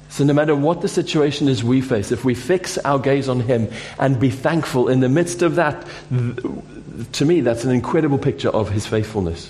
So, 0.10 0.26
no 0.26 0.34
matter 0.34 0.56
what 0.56 0.82
the 0.82 0.90
situation 0.90 1.48
is 1.48 1.64
we 1.64 1.80
face, 1.80 2.12
if 2.12 2.26
we 2.26 2.36
fix 2.36 2.78
our 2.80 3.00
gaze 3.00 3.30
on 3.30 3.40
Him 3.40 3.70
and 3.98 4.20
be 4.20 4.30
thankful 4.30 4.90
in 4.90 5.00
the 5.00 5.08
midst 5.08 5.42
of 5.42 5.56
that, 5.56 5.88
to 7.14 7.26
me, 7.26 7.40
that's 7.40 7.64
an 7.64 7.72
incredible 7.72 8.18
picture 8.18 8.50
of 8.50 8.70
His 8.70 8.86
faithfulness, 8.86 9.50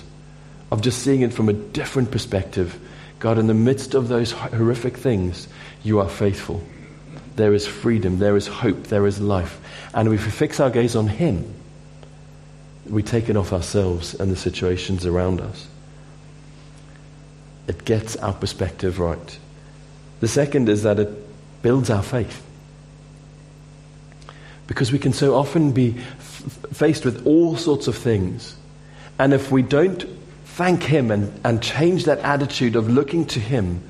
of 0.70 0.82
just 0.82 1.00
seeing 1.00 1.22
it 1.22 1.34
from 1.34 1.50
a 1.50 1.54
different 1.54 2.12
perspective. 2.12 2.80
God, 3.20 3.40
in 3.40 3.48
the 3.48 3.56
midst 3.56 3.96
of 3.96 4.08
those 4.08 4.34
horrific 4.34 4.98
things, 4.98 5.48
you 5.84 6.00
are 6.00 6.10
faithful. 6.10 6.62
There 7.38 7.56
is 7.56 7.66
freedom, 7.66 8.20
there 8.20 8.38
is 8.38 8.46
hope, 8.46 8.84
there 8.84 9.08
is 9.08 9.20
life. 9.20 9.60
And 9.96 10.14
if 10.14 10.26
we 10.26 10.32
fix 10.32 10.60
our 10.60 10.70
gaze 10.70 10.96
on 10.96 11.08
Him, 11.08 11.56
we 12.92 13.02
take 13.02 13.30
it 13.30 13.38
off 13.38 13.54
ourselves 13.54 14.14
and 14.16 14.32
the 14.32 14.36
situations 14.36 15.06
around 15.06 15.40
us. 15.40 15.68
It 17.68 17.86
gets 17.86 18.18
our 18.18 18.34
perspective 18.34 19.00
right. 19.00 19.40
The 20.20 20.28
second 20.28 20.68
is 20.68 20.84
that 20.84 21.00
it 21.00 21.10
builds 21.62 21.90
our 21.90 22.04
faith. 22.04 22.46
Because 24.68 24.92
we 24.92 25.00
can 25.00 25.14
so 25.14 25.36
often 25.36 25.72
be 25.72 25.96
f- 25.98 26.58
faced 26.74 27.06
with 27.06 27.26
all 27.26 27.56
sorts 27.56 27.88
of 27.88 27.96
things. 27.96 28.56
And 29.18 29.34
if 29.34 29.52
we 29.52 29.62
don't 29.62 30.04
thank 30.46 30.84
Him 30.84 31.12
and, 31.12 31.40
and 31.44 31.64
change 31.64 32.06
that 32.06 32.20
attitude 32.20 32.76
of 32.76 32.90
looking 32.90 33.26
to 33.28 33.40
Him, 33.40 33.82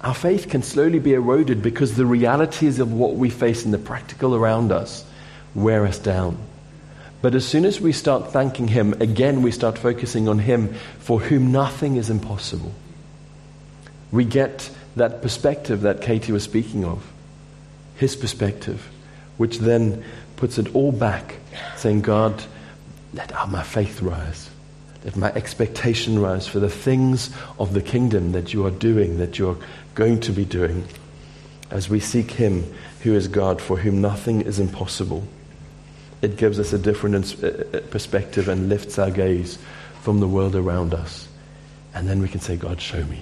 our 0.00 0.14
faith 0.14 0.48
can 0.48 0.62
slowly 0.62 0.98
be 0.98 1.14
eroded 1.14 1.62
because 1.62 1.94
the 1.94 2.04
realities 2.04 2.78
of 2.78 2.92
what 2.92 3.14
we 3.14 3.30
face 3.30 3.64
in 3.64 3.70
the 3.70 3.78
practical 3.78 4.34
around 4.34 4.72
us 4.72 5.04
wear 5.54 5.86
us 5.86 5.98
down. 5.98 6.36
But 7.24 7.34
as 7.34 7.48
soon 7.48 7.64
as 7.64 7.80
we 7.80 7.92
start 7.92 8.32
thanking 8.32 8.68
Him, 8.68 8.92
again 9.00 9.40
we 9.40 9.50
start 9.50 9.78
focusing 9.78 10.28
on 10.28 10.40
Him 10.40 10.74
for 10.98 11.18
whom 11.18 11.52
nothing 11.52 11.96
is 11.96 12.10
impossible. 12.10 12.74
We 14.12 14.26
get 14.26 14.70
that 14.96 15.22
perspective 15.22 15.80
that 15.80 16.02
Katie 16.02 16.32
was 16.32 16.42
speaking 16.42 16.84
of, 16.84 17.10
His 17.96 18.14
perspective, 18.14 18.90
which 19.38 19.60
then 19.60 20.04
puts 20.36 20.58
it 20.58 20.74
all 20.74 20.92
back, 20.92 21.36
saying, 21.76 22.02
God, 22.02 22.44
let 23.14 23.32
my 23.48 23.62
faith 23.62 24.02
rise. 24.02 24.50
Let 25.02 25.16
my 25.16 25.32
expectation 25.32 26.18
rise 26.18 26.46
for 26.46 26.60
the 26.60 26.68
things 26.68 27.30
of 27.58 27.72
the 27.72 27.80
kingdom 27.80 28.32
that 28.32 28.52
you 28.52 28.66
are 28.66 28.70
doing, 28.70 29.16
that 29.16 29.38
you 29.38 29.48
are 29.48 29.56
going 29.94 30.20
to 30.20 30.32
be 30.32 30.44
doing, 30.44 30.84
as 31.70 31.88
we 31.88 32.00
seek 32.00 32.32
Him 32.32 32.70
who 33.00 33.14
is 33.14 33.28
God, 33.28 33.62
for 33.62 33.78
whom 33.78 34.02
nothing 34.02 34.42
is 34.42 34.58
impossible 34.58 35.26
it 36.24 36.36
gives 36.36 36.58
us 36.58 36.72
a 36.72 36.78
different 36.78 37.14
uh, 37.42 37.46
uh, 37.46 37.80
perspective 37.90 38.48
and 38.48 38.68
lifts 38.68 38.98
our 38.98 39.10
gaze 39.10 39.58
from 40.02 40.20
the 40.20 40.28
world 40.28 40.56
around 40.56 40.94
us. 40.94 41.28
And 41.94 42.08
then 42.08 42.20
we 42.20 42.28
can 42.28 42.40
say, 42.40 42.56
God, 42.56 42.80
show 42.80 43.04
me. 43.04 43.20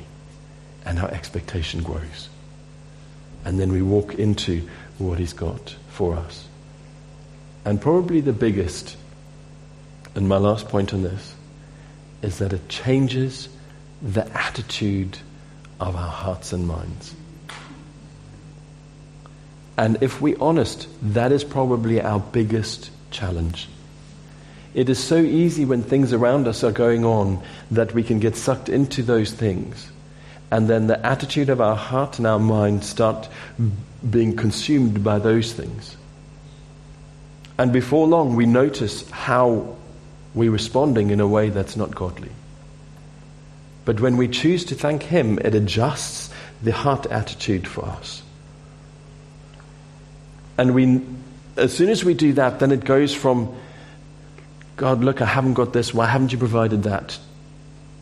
and 0.85 0.99
our 0.99 1.11
expectation 1.11 1.83
grows. 1.83 2.29
And 3.45 3.59
then 3.59 3.73
we 3.73 3.83
walk 3.83 4.15
into 4.15 4.69
what 4.99 5.19
He's 5.19 5.33
got 5.33 5.77
for 5.89 6.15
us. 6.15 6.47
And 7.65 7.81
probably 7.81 8.21
the 8.21 8.33
biggest, 8.33 8.97
and 10.15 10.29
my 10.29 10.37
last 10.39 10.69
point 10.69 10.93
on 10.93 11.03
this, 11.03 11.35
is 12.23 12.39
that 12.39 12.53
it 12.53 12.69
changes 12.69 13.49
the 14.01 14.27
attitude 14.37 15.19
of 15.81 15.95
our 15.97 16.11
hearts 16.11 16.53
and 16.53 16.67
minds. 16.67 17.15
And 19.77 20.03
if 20.03 20.21
we're 20.21 20.41
honest, 20.41 20.89
that 21.15 21.33
is 21.33 21.45
probably 21.45 22.01
our 22.01 22.21
biggest 22.21 22.91
challenge. 23.11 23.69
It 24.75 24.89
is 24.89 24.99
so 24.99 25.17
easy 25.17 25.65
when 25.65 25.83
things 25.83 26.13
around 26.13 26.49
us 26.49 26.65
are 26.65 26.73
going 26.73 27.05
on 27.05 27.43
that 27.71 27.95
we 27.95 28.03
can 28.03 28.21
get 28.21 28.37
sucked 28.37 28.69
into 28.69 29.03
those 29.03 29.33
things. 29.33 29.91
And 30.51 30.69
then 30.69 30.87
the 30.87 31.05
attitude 31.05 31.49
of 31.49 31.61
our 31.61 31.77
heart 31.77 32.19
and 32.19 32.27
our 32.27 32.39
mind 32.39 32.85
start 32.85 33.29
being 34.09 34.37
consumed 34.37 35.03
by 35.03 35.19
those 35.19 35.53
things. 35.53 35.97
And 37.59 37.73
before 37.73 38.07
long, 38.07 38.35
we 38.35 38.47
notice 38.47 39.09
how 39.11 39.77
we're 40.35 40.51
responding 40.51 41.11
in 41.11 41.21
a 41.21 41.29
way 41.29 41.51
that's 41.51 41.77
not 41.77 41.95
godly. 41.95 42.31
But 43.85 44.01
when 44.01 44.17
we 44.17 44.29
choose 44.29 44.65
to 44.67 44.75
thank 44.75 45.03
Him, 45.03 45.39
it 45.39 45.55
adjusts 45.55 46.31
the 46.63 46.73
heart 46.73 47.07
attitude 47.07 47.67
for 47.67 47.85
us. 47.85 48.23
And 50.63 50.77
we, 50.77 51.01
as 51.57 51.77
soon 51.77 51.89
as 51.89 52.05
we 52.05 52.15
do 52.15 52.35
that, 52.35 52.61
then 52.61 52.71
it 52.71 52.85
goes 52.85 53.13
from, 53.13 53.53
God, 54.77 55.03
look, 55.03 55.21
I 55.21 55.25
haven't 55.25 55.55
got 55.55 55.73
this. 55.73 55.93
Why 55.93 56.07
haven't 56.07 56.31
you 56.31 56.39
provided 56.39 56.85
that? 56.85 57.19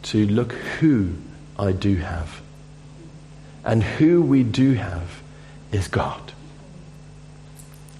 To 0.02 0.26
look 0.26 0.52
who 0.52 1.14
I 1.58 1.72
do 1.72 1.96
have. 1.96 2.42
And 3.64 3.82
who 3.82 4.20
we 4.20 4.42
do 4.42 4.74
have 4.74 5.22
is 5.72 5.88
God. 5.88 6.20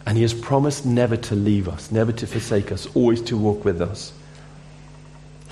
And 0.04 0.18
He 0.18 0.22
has 0.24 0.34
promised 0.34 0.84
never 0.84 1.16
to 1.16 1.34
leave 1.34 1.66
us, 1.66 1.90
never 1.90 2.12
to 2.12 2.26
forsake 2.26 2.70
us, 2.70 2.86
always 2.94 3.22
to 3.22 3.38
walk 3.38 3.64
with 3.64 3.80
us. 3.80 4.12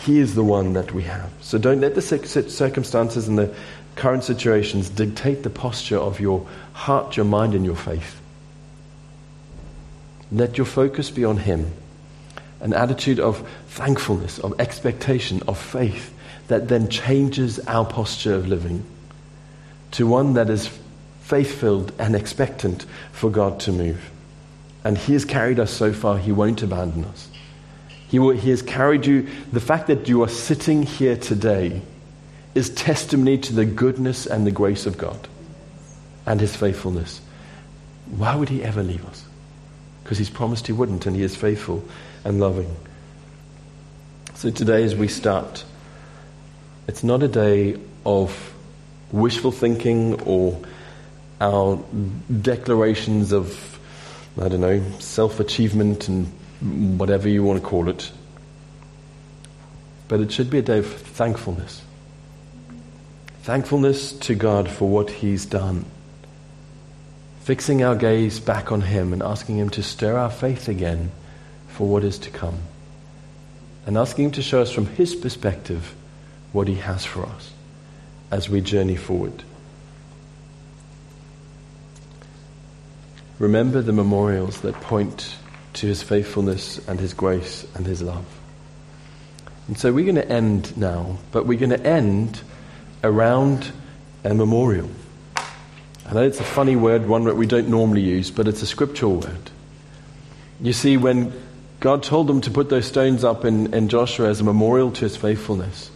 He 0.05 0.19
is 0.19 0.35
the 0.35 0.45
one 0.45 0.75
that 0.75 0.93
we 0.93 1.05
have. 1.05 1.33
So 1.41 1.57
don't 1.57 1.81
let 1.81 1.95
the 1.95 2.03
circumstances 2.03 3.27
and 3.27 3.39
the 3.39 3.55
current 3.97 4.25
situations 4.25 4.91
dictate 4.91 5.45
the 5.45 5.51
posture 5.51 5.97
of 5.97 6.21
your 6.21 6.47
heart, 6.75 7.17
your 7.17 7.25
mind, 7.25 7.55
and 7.55 7.65
your 7.65 7.75
faith. 7.75 8.21
Let 10.31 10.59
your 10.59 10.67
focus 10.67 11.11
be 11.11 11.25
on 11.25 11.39
Him. 11.39 11.73
An 12.61 12.73
attitude 12.73 13.21
of 13.21 13.49
thankfulness, 13.69 14.39
of 14.39 14.61
expectation, 14.61 15.43
of 15.47 15.59
faith 15.59 16.15
that 16.49 16.69
then 16.69 16.89
changes 16.89 17.61
our 17.61 17.85
posture 17.85 18.35
of 18.35 18.49
living 18.49 18.85
to 19.93 20.07
one 20.07 20.35
that 20.35 20.51
is 20.51 20.69
faith 21.23 21.61
filled 21.61 21.93
and 21.99 22.15
expectant 22.15 22.85
for 23.13 23.31
God 23.31 23.61
to 23.61 23.73
move. 23.73 24.11
And 24.85 24.99
He 24.99 25.13
has 25.13 25.25
carried 25.25 25.59
us 25.59 25.71
so 25.71 25.93
far, 25.93 26.19
He 26.19 26.33
won't 26.33 26.63
abandon 26.63 27.05
us. 27.05 27.29
He, 28.09 28.19
will, 28.19 28.31
he 28.31 28.51
has 28.51 28.63
carried 28.63 29.05
you. 29.05 29.29
The 29.53 29.61
fact 29.61 29.89
that 29.89 30.09
you 30.09 30.23
are 30.23 30.29
sitting 30.29 30.83
here 30.83 31.17
today 31.17 31.83
is 32.55 32.71
testimony 32.71 33.37
to 33.39 33.53
the 33.53 33.67
goodness 33.67 34.25
and 34.25 34.47
the 34.47 34.51
grace 34.51 34.87
of 34.87 34.97
God 34.97 35.29
and 36.25 36.41
His 36.41 36.57
faithfulness. 36.57 37.21
Why 38.07 38.35
would 38.35 38.49
He 38.49 38.65
ever 38.65 38.83
leave 38.83 39.05
us? 39.05 39.28
Because 40.09 40.17
He's 40.17 40.31
promised 40.31 40.67
He 40.67 40.73
wouldn't, 40.73 41.05
and 41.05 41.15
He 41.15 41.23
is 41.23 41.37
faithful 41.37 41.85
and 42.25 42.41
loving. 42.41 42.75
So 44.37 44.49
today, 44.49 44.83
as 44.83 44.97
we 44.97 45.07
start, 45.07 45.67
it's 46.87 47.05
not 47.05 47.23
a 47.23 47.29
day 47.29 47.77
of 48.07 48.55
wishful 49.13 49.53
thinking 49.53 50.19
or 50.23 50.63
our 51.43 51.79
declarations 52.41 53.33
of, 53.33 53.79
I 54.41 54.49
don't 54.49 54.63
know, 54.63 54.83
self 54.99 55.41
achievement 55.41 56.09
and 56.09 56.27
whatever 56.99 57.29
you 57.29 57.45
want 57.45 57.61
to 57.61 57.69
call 57.69 57.91
it. 57.91 58.11
But 60.09 60.21
it 60.21 60.33
should 60.33 60.49
be 60.49 60.57
a 60.57 60.63
day 60.63 60.79
of 60.79 60.91
thankfulness. 60.91 61.83
Thankfulness 63.43 64.15
to 64.21 64.35
God 64.35 64.71
for 64.71 64.89
what 64.89 65.11
He's 65.11 65.45
done. 65.45 65.85
Fixing 67.49 67.83
our 67.83 67.97
gaze 67.97 68.41
back 68.41 68.73
on 68.73 68.83
Him 68.83 69.15
and 69.15 69.23
asking 69.23 69.57
Him 69.57 69.71
to 69.71 69.83
stir 69.83 70.19
our 70.19 70.29
faith 70.29 70.69
again 70.69 71.11
for 71.69 71.89
what 71.89 72.05
is 72.05 72.19
to 72.19 72.31
come. 72.31 72.59
And 73.87 73.97
asking 73.97 74.27
Him 74.27 74.31
to 74.33 74.43
show 74.43 74.61
us 74.61 74.71
from 74.71 74.85
His 74.85 75.15
perspective 75.15 75.95
what 76.53 76.69
He 76.69 76.75
has 76.75 77.07
for 77.07 77.25
us 77.25 77.51
as 78.31 78.51
we 78.51 78.61
journey 78.61 78.97
forward. 78.97 79.45
Remember 83.39 83.81
the 83.81 83.95
memorials 83.95 84.61
that 84.61 84.75
point 84.75 85.35
to 85.73 85.87
his 85.87 86.03
faithfulness 86.03 86.87
and 86.87 87.01
his 87.01 87.15
grace 87.15 87.67
and 87.75 87.87
his 87.87 88.03
love. 88.03 88.27
And 89.69 89.79
so 89.79 89.91
we're 89.91 90.05
going 90.05 90.17
to 90.17 90.31
end 90.31 90.77
now, 90.77 91.17
but 91.33 91.47
we're 91.47 91.59
going 91.59 91.71
to 91.71 91.87
end 91.87 92.43
around 93.03 93.73
a 94.23 94.35
memorial. 94.35 94.91
I 96.09 96.15
know 96.15 96.23
it's 96.23 96.41
a 96.41 96.45
funny 96.45 96.75
word, 96.75 97.07
one 97.07 97.25
that 97.25 97.37
we 97.37 97.47
don't 97.47 97.69
normally 97.69 98.01
use, 98.01 98.31
but 98.31 98.49
it's 98.49 98.63
a 98.63 98.67
scriptural 98.67 99.17
word. 99.17 99.51
You 100.63 100.73
see, 100.73 100.97
when 100.97 101.35
God 101.81 102.03
told 102.03 102.29
them 102.29 102.41
to 102.41 102.51
put 102.51 102.71
those 102.71 102.87
stones 102.87 103.25
up 103.25 103.45
in, 103.45 103.75
in 103.75 103.91
Joshua 103.91 104.31
as 104.31 104.41
a 104.41 104.45
memorial 104.45 104.91
to 104.91 105.01
his 105.03 105.19
faithfulness, 105.19 105.91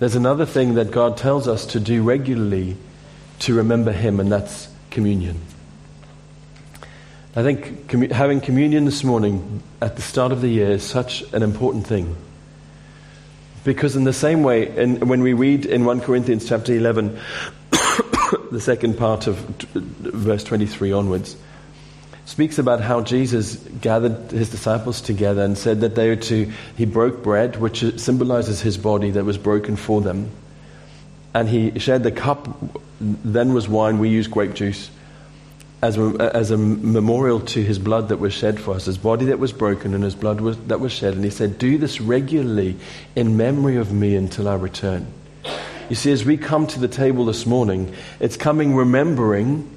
there's 0.00 0.16
another 0.16 0.44
thing 0.44 0.74
that 0.74 0.90
God 0.90 1.16
tells 1.16 1.46
us 1.46 1.66
to 1.66 1.78
do 1.78 2.02
regularly 2.02 2.76
to 3.40 3.54
remember 3.54 3.92
him, 3.92 4.18
and 4.18 4.30
that's 4.30 4.68
communion. 4.90 5.40
I 7.36 7.44
think 7.44 8.10
having 8.10 8.40
communion 8.40 8.86
this 8.86 9.04
morning 9.04 9.62
at 9.80 9.94
the 9.94 10.02
start 10.02 10.32
of 10.32 10.40
the 10.40 10.48
year 10.48 10.72
is 10.72 10.82
such 10.82 11.22
an 11.32 11.44
important 11.44 11.86
thing. 11.86 12.16
Because, 13.62 13.94
in 13.94 14.04
the 14.04 14.12
same 14.12 14.42
way, 14.42 14.76
in, 14.76 15.08
when 15.08 15.22
we 15.22 15.32
read 15.32 15.64
in 15.64 15.84
1 15.84 16.00
Corinthians 16.00 16.46
chapter 16.46 16.74
11, 16.74 17.18
the 18.54 18.60
second 18.60 18.96
part 18.96 19.26
of 19.26 19.36
verse 19.36 20.44
23 20.44 20.92
onwards, 20.92 21.36
speaks 22.24 22.58
about 22.58 22.80
how 22.80 23.02
Jesus 23.02 23.56
gathered 23.56 24.30
his 24.30 24.48
disciples 24.48 25.00
together 25.00 25.42
and 25.42 25.58
said 25.58 25.80
that 25.80 25.96
they 25.96 26.08
were 26.08 26.16
to, 26.16 26.50
he 26.76 26.86
broke 26.86 27.22
bread, 27.22 27.56
which 27.56 27.84
symbolizes 27.98 28.60
his 28.60 28.78
body 28.78 29.10
that 29.10 29.24
was 29.24 29.36
broken 29.36 29.76
for 29.76 30.00
them. 30.00 30.30
And 31.34 31.48
he 31.48 31.78
shared 31.80 32.04
the 32.04 32.12
cup, 32.12 32.48
then 33.00 33.52
was 33.52 33.68
wine, 33.68 33.98
we 33.98 34.08
use 34.08 34.28
grape 34.28 34.54
juice 34.54 34.88
as 35.82 35.98
a, 35.98 36.30
as 36.34 36.50
a 36.50 36.56
memorial 36.56 37.40
to 37.40 37.62
his 37.62 37.78
blood 37.78 38.08
that 38.08 38.18
was 38.18 38.32
shed 38.32 38.58
for 38.58 38.74
us, 38.74 38.86
his 38.86 38.96
body 38.96 39.26
that 39.26 39.38
was 39.38 39.52
broken 39.52 39.94
and 39.94 40.02
his 40.02 40.14
blood 40.14 40.40
was, 40.40 40.56
that 40.68 40.80
was 40.80 40.92
shed. 40.92 41.14
And 41.14 41.24
he 41.24 41.30
said, 41.30 41.58
Do 41.58 41.76
this 41.76 42.00
regularly 42.00 42.76
in 43.16 43.36
memory 43.36 43.76
of 43.76 43.92
me 43.92 44.14
until 44.16 44.48
I 44.48 44.54
return. 44.54 45.12
You 45.88 45.96
see, 45.96 46.12
as 46.12 46.24
we 46.24 46.36
come 46.36 46.66
to 46.68 46.80
the 46.80 46.88
table 46.88 47.26
this 47.26 47.44
morning, 47.44 47.94
it's 48.20 48.36
coming 48.36 48.74
remembering 48.74 49.70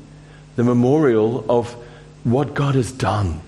the 0.55 0.63
memorial 0.63 1.45
of 1.49 1.73
what 2.23 2.53
God 2.53 2.75
has 2.75 2.91
done. 2.91 3.41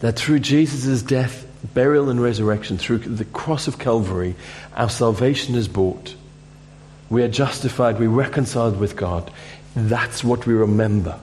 That 0.00 0.16
through 0.16 0.40
Jesus' 0.40 1.02
death, 1.02 1.46
burial, 1.74 2.08
and 2.08 2.22
resurrection, 2.22 2.78
through 2.78 2.98
the 2.98 3.24
cross 3.24 3.68
of 3.68 3.78
Calvary, 3.78 4.34
our 4.74 4.88
salvation 4.88 5.54
is 5.54 5.68
bought. 5.68 6.14
We 7.10 7.22
are 7.22 7.28
justified, 7.28 7.98
we're 7.98 8.08
reconciled 8.08 8.78
with 8.78 8.96
God. 8.96 9.30
That's 9.74 10.24
what 10.24 10.46
we 10.46 10.54
remember. 10.54 11.18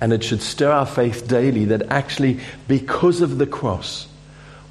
And 0.00 0.12
it 0.12 0.24
should 0.24 0.42
stir 0.42 0.70
our 0.70 0.86
faith 0.86 1.28
daily 1.28 1.66
that 1.66 1.90
actually, 1.90 2.40
because 2.66 3.20
of 3.20 3.38
the 3.38 3.46
cross, 3.46 4.08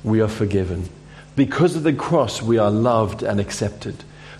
we 0.03 0.19
are 0.21 0.27
forgiven. 0.27 0.89
Because 1.35 1.75
of 1.75 1.83
the 1.83 1.93
cross, 1.93 2.41
we 2.41 2.57
are 2.57 2.71
loved 2.71 3.23
and 3.23 3.39
accepted. 3.39 3.95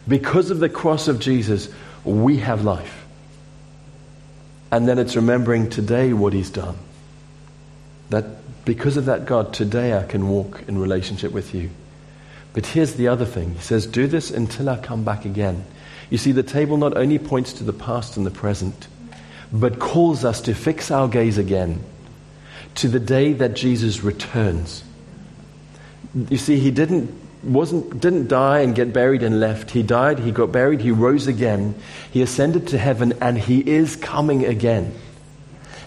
Because 0.08 0.51
of 0.51 0.60
the 0.60 0.69
cross 0.69 1.08
of 1.08 1.19
Jesus, 1.19 1.69
we 2.03 2.38
have 2.38 2.63
life. 2.63 3.05
And 4.71 4.88
then 4.88 4.99
it's 4.99 5.15
remembering 5.15 5.69
today 5.69 6.13
what 6.13 6.34
He's 6.34 6.49
done. 6.49 6.77
That 8.10 8.25
because 8.65 8.97
of 8.97 9.05
that, 9.05 9.25
God, 9.25 9.53
today 9.53 9.97
I 9.97 10.03
can 10.03 10.27
walk 10.27 10.63
in 10.67 10.77
relationship 10.77 11.31
with 11.31 11.53
you. 11.53 11.69
But 12.53 12.65
here's 12.65 12.95
the 12.95 13.10
other 13.10 13.25
thing 13.25 13.53
He 13.53 13.62
says, 13.62 13.86
Do 13.86 14.08
this 14.08 14.31
until 14.31 14.69
I 14.69 14.77
come 14.77 15.03
back 15.03 15.25
again. 15.25 15.65
You 16.10 16.17
see, 16.17 16.31
the 16.31 16.43
table 16.43 16.77
not 16.77 16.95
only 16.95 17.19
points 17.19 17.53
to 17.53 17.63
the 17.63 17.73
past 17.73 18.17
and 18.17 18.25
the 18.25 18.31
present, 18.31 18.88
but 19.51 19.79
calls 19.79 20.23
us 20.23 20.41
to 20.41 20.53
fix 20.53 20.91
our 20.91 21.08
gaze 21.08 21.38
again 21.38 21.84
to 22.75 22.88
the 22.88 22.99
day 22.99 23.34
that 23.34 23.55
Jesus 23.55 24.03
returns. 24.03 24.84
You 26.15 26.38
see, 26.38 26.58
he 26.60 26.71
didn't, 26.71 27.13
wasn't, 27.43 27.99
didn't 27.99 28.28
die 28.28 28.60
and 28.60 28.73
get 28.73 28.93
buried 28.93 29.21
and 29.21 29.39
left. 29.39 29.71
He 29.71 29.84
died, 29.84 30.19
he 30.19 30.32
got 30.32 30.51
buried, 30.51 30.82
he 30.82 30.91
rose 30.91 31.28
again, 31.28 31.75
he 32.12 32.21
ascended 32.21 32.69
to 32.69 32.78
heaven, 32.78 33.13
and 33.21 33.38
he 33.38 33.60
is 33.60 33.95
coming 33.95 34.45
again. 34.45 34.93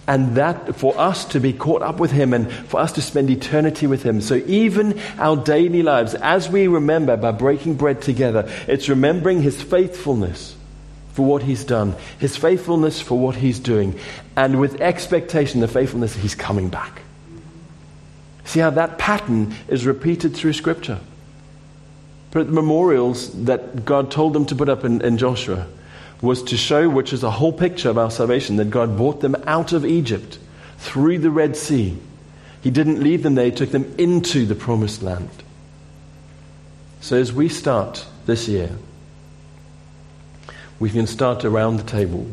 and 0.09 0.37
that 0.37 0.75
for 0.75 0.99
us 0.99 1.27
to 1.27 1.39
be 1.39 1.53
caught 1.53 1.83
up 1.83 2.01
with 2.01 2.11
Him 2.11 2.33
and 2.33 2.51
for 2.51 2.81
us 2.81 2.93
to 2.93 3.03
spend 3.03 3.29
eternity 3.29 3.87
with 3.87 4.03
Him. 4.03 4.23
So 4.23 4.37
even 4.47 4.99
our 5.19 5.37
daily 5.37 5.83
lives, 5.83 6.15
as 6.15 6.49
we 6.49 6.67
remember 6.67 7.17
by 7.19 7.31
breaking 7.31 7.75
bread 7.75 8.01
together, 8.01 8.51
it's 8.67 8.89
remembering 8.89 9.43
His 9.43 9.61
faithfulness 9.61 10.57
for 11.13 11.27
what 11.27 11.43
He's 11.43 11.63
done, 11.63 11.95
His 12.19 12.39
faithfulness 12.39 13.03
for 13.03 13.19
what 13.19 13.37
He's 13.37 13.61
doing, 13.61 14.01
and 14.35 14.59
with 14.59 14.81
expectation, 14.81 15.61
the 15.61 15.69
faithfulness 15.69 16.15
He's 16.15 16.35
coming 16.35 16.71
back. 16.71 17.03
See 18.49 18.61
how 18.61 18.71
that 18.71 18.97
pattern 18.97 19.55
is 19.69 19.85
repeated 19.85 20.35
through 20.35 20.55
Scripture. 20.55 21.01
But 22.31 22.47
the 22.47 22.53
memorials 22.53 23.45
that 23.45 23.85
God 23.85 24.11
told 24.11 24.33
them 24.33 24.47
to 24.47 24.55
put 24.55 24.71
up 24.71 24.87
in, 24.87 25.03
in 25.03 25.19
Joshua 25.19 25.67
was 26.23 26.43
to 26.45 26.57
show, 26.57 26.89
which 26.89 27.13
is 27.13 27.23
a 27.23 27.31
whole 27.31 27.53
picture 27.53 27.91
of 27.91 27.99
our 27.99 28.11
salvation, 28.11 28.57
that 28.57 28.71
God 28.71 28.97
brought 28.97 29.21
them 29.21 29.37
out 29.47 29.75
of 29.75 29.85
Egypt 29.85 30.39
through 30.79 31.19
the 31.19 31.31
Red 31.31 31.59
Sea. 31.59 31.99
He 32.63 32.71
didn't 32.71 33.03
leave 33.03 33.23
them 33.23 33.35
there, 33.35 33.45
He 33.45 33.51
took 33.51 33.71
them 33.71 33.95
into 33.99 34.47
the 34.47 34.55
promised 34.55 35.03
land. 35.03 35.29
So 37.03 37.19
as 37.19 37.31
we 37.31 37.51
start 37.51 38.07
this 38.25 38.49
year, 38.49 38.71
we 40.81 40.89
can 40.89 41.07
start 41.07 41.45
around 41.45 41.77
the 41.77 41.83
table. 41.83 42.27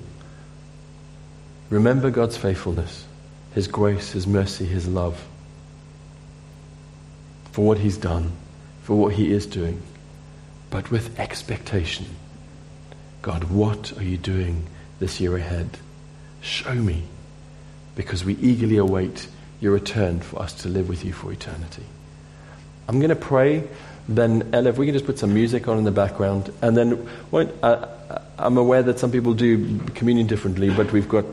Remember 1.69 2.09
God's 2.09 2.37
faithfulness, 2.37 3.05
His 3.53 3.67
grace, 3.67 4.11
His 4.11 4.25
mercy, 4.25 4.63
His 4.63 4.87
love 4.87 5.21
for 7.55 7.63
what 7.63 7.77
He's 7.77 7.95
done, 7.95 8.33
for 8.83 8.97
what 8.97 9.13
He 9.13 9.31
is 9.31 9.45
doing, 9.45 9.81
but 10.69 10.91
with 10.91 11.17
expectation 11.17 12.05
God, 13.21 13.45
what 13.45 13.97
are 13.97 14.03
you 14.03 14.17
doing 14.17 14.67
this 14.99 15.21
year 15.21 15.37
ahead? 15.37 15.77
Show 16.41 16.75
me, 16.75 17.03
because 17.95 18.25
we 18.25 18.35
eagerly 18.35 18.75
await 18.75 19.29
your 19.61 19.71
return 19.71 20.19
for 20.19 20.41
us 20.41 20.53
to 20.63 20.67
live 20.67 20.89
with 20.89 21.05
you 21.05 21.13
for 21.13 21.31
eternity. 21.31 21.85
I'm 22.89 22.99
going 22.99 23.09
to 23.09 23.15
pray. 23.15 23.63
Then, 24.09 24.49
Ella, 24.51 24.71
if 24.71 24.77
we 24.77 24.85
can 24.85 24.93
just 24.93 25.05
put 25.05 25.17
some 25.17 25.33
music 25.33 25.69
on 25.69 25.77
in 25.77 25.85
the 25.85 25.91
background. 25.91 26.51
And 26.61 26.75
then, 26.75 27.09
uh, 27.33 27.87
I'm 28.37 28.57
aware 28.57 28.83
that 28.83 28.99
some 28.99 29.11
people 29.11 29.33
do 29.33 29.79
communion 29.95 30.27
differently, 30.27 30.69
but 30.71 30.91
we've 30.91 31.09
got 31.09 31.25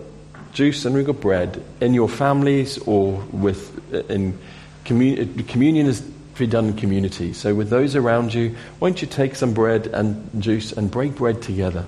juice 0.54 0.84
and 0.84 0.94
we've 0.94 1.04
got 1.04 1.20
bread. 1.20 1.62
In 1.80 1.92
your 1.92 2.08
families 2.08 2.78
or 2.78 3.22
with, 3.32 3.92
uh, 3.92 4.04
in 4.04 4.38
commun- 4.84 5.18
uh, 5.18 5.42
communion 5.48 5.86
is 5.86 6.00
to 6.00 6.38
be 6.38 6.46
done 6.46 6.66
in 6.66 6.74
community. 6.74 7.32
So, 7.32 7.54
with 7.54 7.70
those 7.70 7.94
around 7.96 8.34
you, 8.34 8.56
why 8.78 8.88
don't 8.88 9.00
you 9.00 9.08
take 9.08 9.34
some 9.34 9.54
bread 9.54 9.86
and 9.88 10.42
juice 10.42 10.72
and 10.72 10.90
break 10.90 11.16
bread 11.16 11.42
together? 11.42 11.84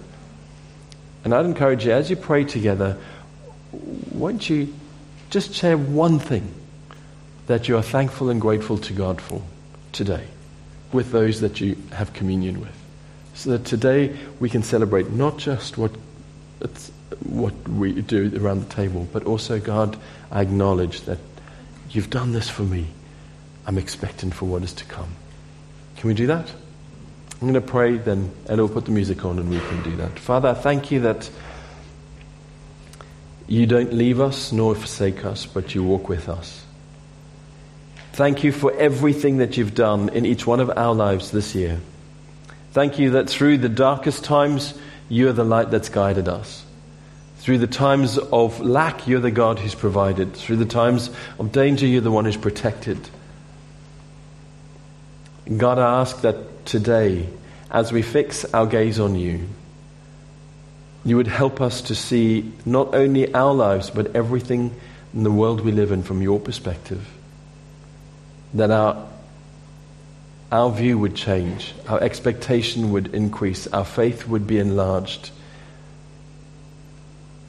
And 1.24 1.34
I'd 1.34 1.46
encourage 1.46 1.86
you, 1.86 1.92
as 1.92 2.10
you 2.10 2.16
pray 2.16 2.44
together, 2.44 2.98
why 4.10 4.32
don't 4.32 4.50
you 4.50 4.72
just 5.30 5.54
share 5.54 5.76
one 5.78 6.18
thing 6.18 6.52
that 7.46 7.68
you 7.68 7.76
are 7.76 7.82
thankful 7.82 8.28
and 8.28 8.40
grateful 8.40 8.78
to 8.78 8.92
God 8.92 9.20
for 9.20 9.42
today 9.92 10.24
with 10.92 11.12
those 11.12 11.40
that 11.40 11.60
you 11.60 11.76
have 11.92 12.12
communion 12.12 12.60
with? 12.60 12.74
So 13.34 13.50
that 13.50 13.64
today 13.64 14.16
we 14.38 14.48
can 14.48 14.62
celebrate 14.62 15.10
not 15.10 15.38
just 15.38 15.76
what, 15.78 15.92
what 17.24 17.68
we 17.68 18.00
do 18.02 18.30
around 18.40 18.60
the 18.60 18.74
table, 18.74 19.08
but 19.12 19.24
also, 19.24 19.58
God, 19.58 19.98
I 20.30 20.42
acknowledge 20.42 21.00
that 21.02 21.18
you've 21.90 22.10
done 22.10 22.32
this 22.32 22.48
for 22.48 22.62
me. 22.62 22.86
I'm 23.66 23.78
expecting 23.78 24.30
for 24.30 24.46
what 24.46 24.62
is 24.62 24.72
to 24.74 24.84
come. 24.84 25.10
Can 25.96 26.08
we 26.08 26.14
do 26.14 26.26
that? 26.26 26.50
I'm 27.40 27.52
going 27.52 27.54
to 27.54 27.60
pray, 27.60 27.96
then 27.96 28.30
Ella 28.48 28.62
will 28.62 28.68
put 28.68 28.84
the 28.84 28.90
music 28.90 29.24
on 29.24 29.38
and 29.38 29.50
we 29.50 29.58
can 29.58 29.82
do 29.82 29.96
that. 29.96 30.18
Father, 30.18 30.50
I 30.50 30.54
thank 30.54 30.90
you 30.90 31.00
that 31.00 31.30
you 33.46 33.66
don't 33.66 33.92
leave 33.92 34.20
us 34.20 34.52
nor 34.52 34.74
forsake 34.74 35.24
us, 35.24 35.46
but 35.46 35.74
you 35.74 35.82
walk 35.82 36.08
with 36.08 36.28
us. 36.28 36.64
Thank 38.12 38.44
you 38.44 38.52
for 38.52 38.72
everything 38.72 39.38
that 39.38 39.56
you've 39.56 39.74
done 39.74 40.08
in 40.10 40.24
each 40.24 40.46
one 40.46 40.60
of 40.60 40.70
our 40.76 40.94
lives 40.94 41.32
this 41.32 41.54
year. 41.54 41.80
Thank 42.72 42.98
you 42.98 43.10
that 43.10 43.28
through 43.28 43.58
the 43.58 43.68
darkest 43.68 44.24
times, 44.24 44.74
you 45.08 45.28
are 45.28 45.32
the 45.32 45.44
light 45.44 45.70
that's 45.70 45.88
guided 45.88 46.28
us. 46.28 46.63
Through 47.44 47.58
the 47.58 47.66
times 47.66 48.16
of 48.16 48.58
lack, 48.60 49.06
you're 49.06 49.20
the 49.20 49.30
God 49.30 49.58
who's 49.58 49.74
provided. 49.74 50.32
Through 50.32 50.56
the 50.56 50.64
times 50.64 51.10
of 51.38 51.52
danger, 51.52 51.86
you're 51.86 52.00
the 52.00 52.10
one 52.10 52.24
who's 52.24 52.38
protected. 52.38 52.98
God, 55.54 55.78
I 55.78 56.00
ask 56.00 56.22
that 56.22 56.64
today, 56.64 57.28
as 57.70 57.92
we 57.92 58.00
fix 58.00 58.46
our 58.54 58.64
gaze 58.64 58.98
on 58.98 59.14
you, 59.14 59.46
you 61.04 61.18
would 61.18 61.26
help 61.26 61.60
us 61.60 61.82
to 61.82 61.94
see 61.94 62.50
not 62.64 62.94
only 62.94 63.34
our 63.34 63.52
lives, 63.52 63.90
but 63.90 64.16
everything 64.16 64.74
in 65.12 65.22
the 65.22 65.30
world 65.30 65.60
we 65.60 65.70
live 65.70 65.92
in 65.92 66.02
from 66.02 66.22
your 66.22 66.40
perspective. 66.40 67.06
That 68.54 68.70
our, 68.70 69.06
our 70.50 70.70
view 70.70 70.98
would 70.98 71.14
change, 71.14 71.74
our 71.88 72.02
expectation 72.02 72.90
would 72.92 73.14
increase, 73.14 73.66
our 73.66 73.84
faith 73.84 74.26
would 74.26 74.46
be 74.46 74.58
enlarged. 74.58 75.30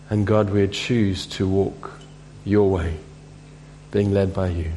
And 0.10 0.28
God, 0.28 0.50
we 0.52 0.68
choose 0.68 1.26
to 1.28 1.48
walk 1.48 2.00
your 2.44 2.70
way, 2.70 2.98
being 3.92 4.14
led 4.14 4.34
by 4.34 4.50
you. 4.50 4.72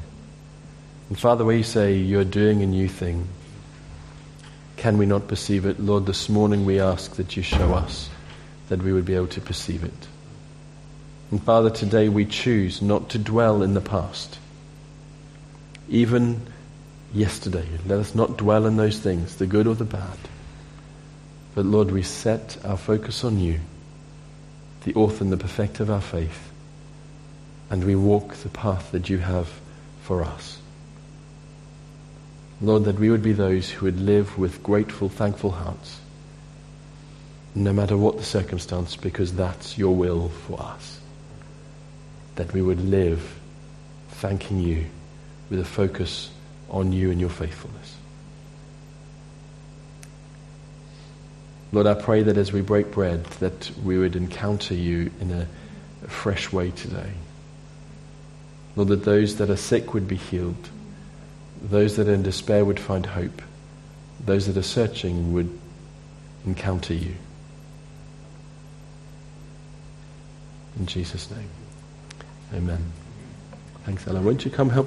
And 1.08 1.18
Father, 1.18 1.44
we 1.44 1.62
say 1.62 1.96
you're 1.96 2.24
doing 2.24 2.62
a 2.62 2.66
new 2.66 2.88
thing. 2.88 3.28
Can 4.76 4.96
we 4.96 5.06
not 5.06 5.28
perceive 5.28 5.66
it? 5.66 5.80
Lord, 5.80 6.06
this 6.06 6.28
morning 6.28 6.64
we 6.64 6.80
ask 6.80 7.16
that 7.16 7.36
you 7.36 7.42
show 7.42 7.74
us 7.74 8.08
that 8.68 8.82
we 8.82 8.92
would 8.92 9.04
be 9.04 9.14
able 9.14 9.26
to 9.28 9.40
perceive 9.40 9.84
it. 9.84 10.08
And 11.30 11.42
Father, 11.42 11.70
today 11.70 12.08
we 12.08 12.24
choose 12.24 12.80
not 12.80 13.10
to 13.10 13.18
dwell 13.18 13.62
in 13.62 13.74
the 13.74 13.80
past. 13.80 14.38
Even 15.88 16.40
yesterday, 17.12 17.66
let 17.86 17.98
us 17.98 18.14
not 18.14 18.36
dwell 18.36 18.66
in 18.66 18.76
those 18.76 18.98
things, 18.98 19.36
the 19.36 19.46
good 19.46 19.66
or 19.66 19.74
the 19.74 19.84
bad. 19.84 20.18
But 21.54 21.66
Lord, 21.66 21.90
we 21.90 22.02
set 22.02 22.56
our 22.64 22.76
focus 22.76 23.24
on 23.24 23.40
you, 23.40 23.60
the 24.88 24.98
author 24.98 25.22
and 25.22 25.30
the 25.30 25.36
perfecter 25.36 25.82
of 25.82 25.90
our 25.90 26.00
faith, 26.00 26.50
and 27.68 27.84
we 27.84 27.94
walk 27.94 28.34
the 28.36 28.48
path 28.48 28.90
that 28.90 29.10
you 29.10 29.18
have 29.18 29.60
for 30.00 30.24
us. 30.24 30.58
Lord, 32.62 32.84
that 32.84 32.98
we 32.98 33.10
would 33.10 33.22
be 33.22 33.34
those 33.34 33.68
who 33.68 33.84
would 33.84 34.00
live 34.00 34.38
with 34.38 34.62
grateful, 34.62 35.10
thankful 35.10 35.50
hearts, 35.50 36.00
no 37.54 37.70
matter 37.70 37.98
what 37.98 38.16
the 38.16 38.24
circumstance, 38.24 38.96
because 38.96 39.34
that's 39.34 39.76
your 39.76 39.94
will 39.94 40.30
for 40.30 40.58
us. 40.58 41.00
That 42.36 42.54
we 42.54 42.62
would 42.62 42.80
live 42.80 43.38
thanking 44.08 44.58
you 44.58 44.86
with 45.50 45.60
a 45.60 45.66
focus 45.66 46.30
on 46.70 46.94
you 46.94 47.10
and 47.10 47.20
your 47.20 47.28
faithfulness. 47.28 47.94
Lord, 51.72 51.86
I 51.86 51.94
pray 51.94 52.22
that 52.22 52.36
as 52.36 52.52
we 52.52 52.62
break 52.62 52.90
bread, 52.90 53.24
that 53.40 53.70
we 53.84 53.98
would 53.98 54.16
encounter 54.16 54.74
you 54.74 55.10
in 55.20 55.32
a, 55.32 55.46
fresh 56.06 56.50
way 56.50 56.70
today. 56.70 57.10
Lord, 58.76 58.88
that 58.88 59.04
those 59.04 59.36
that 59.36 59.50
are 59.50 59.56
sick 59.56 59.92
would 59.92 60.08
be 60.08 60.16
healed 60.16 60.70
those 61.62 61.96
that 61.96 62.08
are 62.08 62.14
in 62.14 62.22
despair 62.22 62.64
would 62.64 62.78
find 62.78 63.04
hope. 63.06 63.42
Those 64.24 64.46
that 64.46 64.56
are 64.56 64.62
searching 64.62 65.32
would 65.32 65.58
encounter 66.44 66.94
you. 66.94 67.14
In 70.78 70.86
Jesus' 70.86 71.30
name. 71.30 71.48
Amen. 72.54 72.92
Thanks, 73.84 74.06
Ella. 74.06 74.20
Won't 74.20 74.44
you 74.44 74.50
come 74.50 74.70
help 74.70 74.86